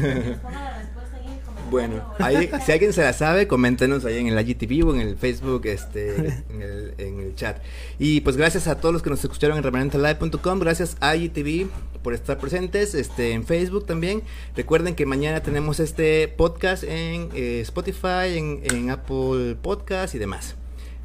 [1.70, 5.18] Bueno, ahí, si alguien se la sabe, coméntenos ahí en el IGTV o en el
[5.18, 6.16] Facebook, este,
[6.50, 7.62] en el, en el chat.
[8.00, 11.68] Y pues gracias a todos los que nos escucharon en remanentelive.com, gracias a IGTV
[12.04, 14.24] por estar presentes, este, en Facebook también.
[14.56, 20.56] Recuerden que mañana tenemos este podcast en eh, Spotify, en, en Apple Podcast y demás.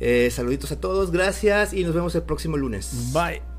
[0.01, 3.13] Eh, saluditos a todos, gracias y nos vemos el próximo lunes.
[3.13, 3.52] Bye.